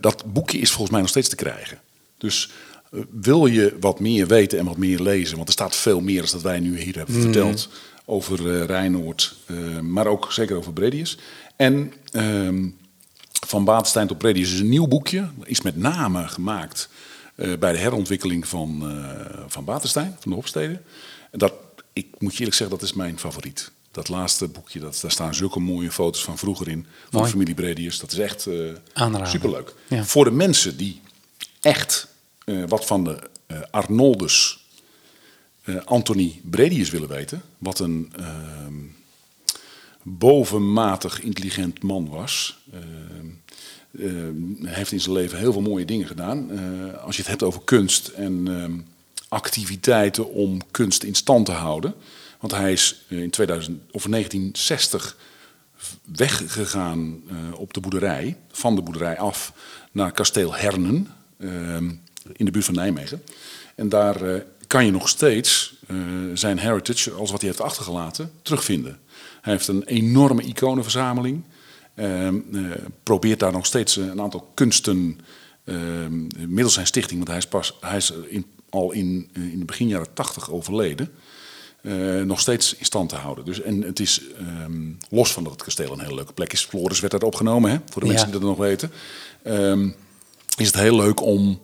[0.01, 1.79] Dat boekje is volgens mij nog steeds te krijgen.
[2.19, 2.51] Dus
[3.11, 6.31] wil je wat meer weten en wat meer lezen, want er staat veel meer dan
[6.31, 7.23] dat wij nu hier hebben mm.
[7.23, 7.69] verteld
[8.05, 9.37] over uh, Rijnoord,
[9.83, 11.19] maar ook zeker over Bredius.
[11.57, 12.71] En uh,
[13.47, 16.89] van Batenstein tot Bredius is een nieuw boekje, is met name gemaakt
[17.59, 18.99] bij de herontwikkeling van,
[19.47, 20.81] van Batenstein, van de Hofstede.
[21.31, 21.53] En dat,
[21.93, 23.71] ik moet je eerlijk zeggen, dat is mijn favoriet.
[23.99, 27.55] Dat laatste boekje, dat, daar staan zulke mooie foto's van vroeger in, van de familie
[27.55, 27.99] Bredius.
[27.99, 28.47] Dat is echt
[29.23, 29.75] superleuk.
[29.89, 30.05] Ja.
[30.05, 31.01] Voor de mensen die
[31.61, 32.09] echt
[32.67, 33.19] wat van de
[33.71, 34.59] Arnoldus
[35.69, 37.43] uh, Anthony Bredius willen weten.
[37.59, 38.27] Wat een uh,
[40.03, 42.59] bovenmatig intelligent man was.
[42.75, 42.81] Uh,
[44.63, 46.51] heeft in zijn leven heel veel mooie dingen gedaan.
[47.01, 48.73] als je het hebt over kunst en ehm,
[49.29, 51.95] activiteiten om kunst in stand te houden.
[52.41, 55.17] Want hij is in 2000, of 1960
[56.03, 57.23] weggegaan
[57.55, 59.53] op de boerderij, van de boerderij af
[59.93, 61.09] naar kasteel Hernen
[61.39, 61.91] ehm,
[62.33, 63.23] in de buurt van Nijmegen.
[63.75, 65.77] En daar kan je nog steeds
[66.35, 68.99] zijn heritage, als wat hij heeft achtergelaten, terugvinden.
[69.41, 71.43] Hij heeft een enorme iconenverzameling.
[71.95, 72.29] Uh,
[73.03, 75.19] probeert daar nog steeds een aantal kunsten
[75.65, 79.65] ehm, middels zijn stichting, want hij is, pas, hij is in, al in, in de
[79.65, 81.11] begin jaren tachtig overleden.
[82.25, 83.45] Nog steeds in stand te houden.
[83.45, 86.65] Dus, en het is ehm, los van dat het kasteel een hele leuke plek is.
[86.65, 88.91] Floris werd daar opgenomen, hè, voor de mensen die dat nog weten.
[90.57, 91.61] is het heel leuk om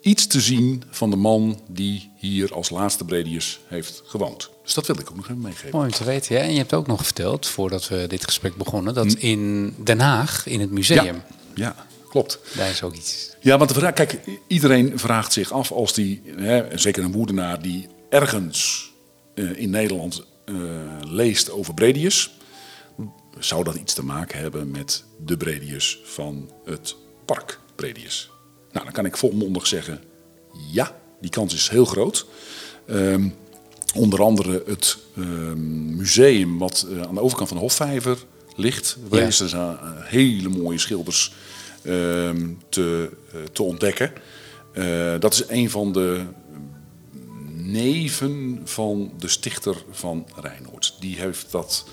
[0.00, 4.50] iets te zien van de man die hier als laatste Bredius heeft gewoond.
[4.62, 5.70] Dus dat wil ik ook nog even meegeven.
[5.72, 6.34] Mooi om te weten.
[6.34, 6.42] Ja.
[6.42, 9.26] En je hebt ook nog verteld, voordat we dit gesprek begonnen, dat hm.
[9.26, 11.04] in Den Haag, in het museum.
[11.04, 12.38] Ja, ja klopt.
[12.56, 13.30] Daar is ook iets.
[13.40, 17.62] Ja, want de vraag, kijk, iedereen vraagt zich af als die, hè, zeker een woedenaar
[17.62, 18.89] die ergens
[19.48, 20.58] in Nederland uh,
[21.00, 22.30] leest over Bredius,
[23.38, 28.30] zou dat iets te maken hebben met de Bredius van het park Bredius?
[28.72, 30.00] Nou, dan kan ik volmondig zeggen,
[30.72, 32.26] ja, die kans is heel groot.
[32.90, 33.34] Um,
[33.94, 38.18] onder andere het um, museum wat uh, aan de overkant van de Hofvijver
[38.56, 38.96] ligt.
[39.10, 39.18] Ja.
[39.18, 41.32] Er zijn hele mooie schilders
[41.86, 44.12] um, te, uh, te ontdekken.
[45.20, 46.24] dat is een van de
[47.70, 50.96] neven van de stichter van Rijnhoord.
[51.00, 51.88] Die heeft dat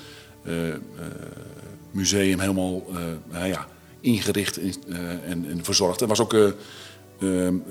[1.92, 2.84] museum helemaal
[3.32, 3.68] nou ja,
[4.00, 4.60] ingericht
[5.26, 6.02] en, en verzorgd.
[6.02, 6.56] En was ook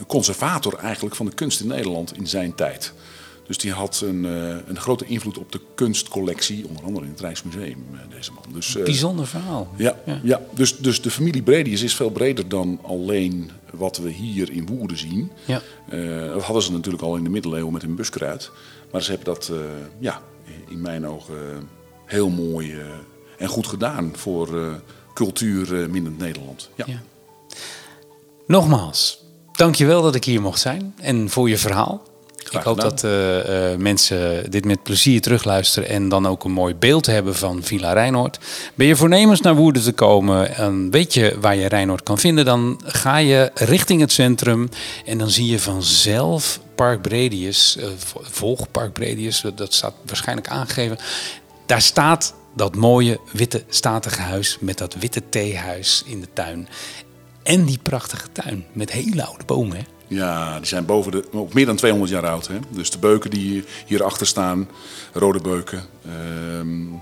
[0.06, 2.92] conservator eigenlijk van de kunst in Nederland in zijn tijd.
[3.46, 7.86] Dus die had een, een grote invloed op de kunstcollectie, onder andere in het Rijksmuseum,
[8.10, 8.44] deze man.
[8.52, 9.72] Dus, Bijzonder verhaal.
[9.76, 10.20] Ja, ja.
[10.22, 10.40] ja.
[10.54, 14.98] Dus, dus de familie Bredius is veel breder dan alleen wat we hier in Woerden
[14.98, 15.30] zien.
[15.44, 15.62] Ja.
[16.32, 18.50] dat hadden ze natuurlijk al in de middeleeuwen met hun buskruid.
[18.92, 19.52] Maar ze hebben dat
[19.98, 20.22] ja,
[20.68, 21.68] in mijn ogen
[22.04, 22.74] heel mooi
[23.38, 24.80] en goed gedaan voor
[25.14, 26.70] cultuur mindend Nederland.
[26.74, 26.84] Ja.
[26.88, 27.02] ja.
[28.46, 32.02] Nogmaals, Dankjewel dat ik hier mocht zijn en voor je verhaal.
[32.50, 36.74] Ik hoop dat uh, uh, mensen dit met plezier terugluisteren en dan ook een mooi
[36.74, 38.38] beeld hebben van Villa Rijnoord.
[38.74, 42.44] Ben je voornemens naar Woerden te komen en weet je waar je Rijnoord kan vinden,
[42.44, 44.68] dan ga je richting het centrum
[45.04, 47.86] en dan zie je vanzelf Park Bredius, uh,
[48.20, 50.98] volg Park Bredius, dat staat waarschijnlijk aangegeven.
[51.66, 56.68] Daar staat dat mooie witte statige huis met dat witte theehuis in de tuin.
[57.42, 59.76] En die prachtige tuin met hele oude bomen.
[59.76, 59.82] Hè?
[60.08, 62.46] Ja, die zijn boven de, ook meer dan 200 jaar oud.
[62.46, 62.58] Hè?
[62.68, 64.68] Dus de beuken die hierachter staan,
[65.12, 65.84] rode beuken.
[66.06, 66.92] Uh,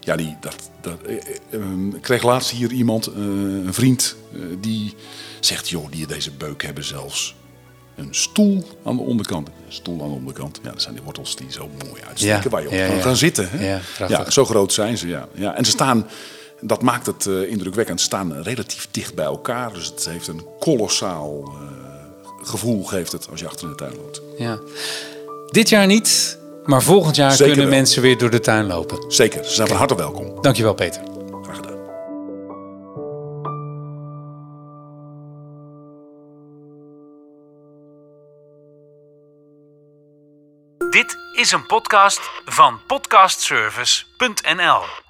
[0.00, 1.14] ja, die, dat, dat, uh,
[1.50, 4.16] uh, ik kreeg laatst hier iemand, eh, een vriend,
[4.60, 4.94] die
[5.40, 7.34] zegt: joh, die deze beuken hebben zelfs
[7.96, 9.48] een stoel aan de onderkant.
[9.48, 10.60] Een stoel aan de onderkant.
[10.62, 12.96] Ja, dat zijn die wortels die zo mooi uitsteken ja, waar je op ja, kan
[12.96, 13.02] ja.
[13.02, 13.48] gaan zitten.
[13.50, 13.68] Hè?
[13.68, 15.08] Ja, ja, zo groot zijn ze.
[15.08, 15.28] Ja.
[15.34, 15.56] Ja.
[15.56, 16.06] En ze staan
[16.60, 18.00] dat maakt het uh, indrukwekkend.
[18.00, 19.72] staan relatief dicht bij elkaar.
[19.72, 21.85] Dus het heeft een kolossaal uh,
[22.48, 24.22] gevoel geeft het als je achter in de tuin loopt.
[24.38, 24.58] Ja.
[25.50, 27.74] Dit jaar niet, maar volgend jaar Zeker kunnen wel.
[27.74, 29.04] mensen weer door de tuin lopen.
[29.12, 30.42] Zeker, ze zijn van harte welkom.
[30.42, 31.02] Dankjewel Peter.
[31.42, 31.74] Graag gedaan.
[40.90, 45.05] Dit is een podcast van podcastservice.nl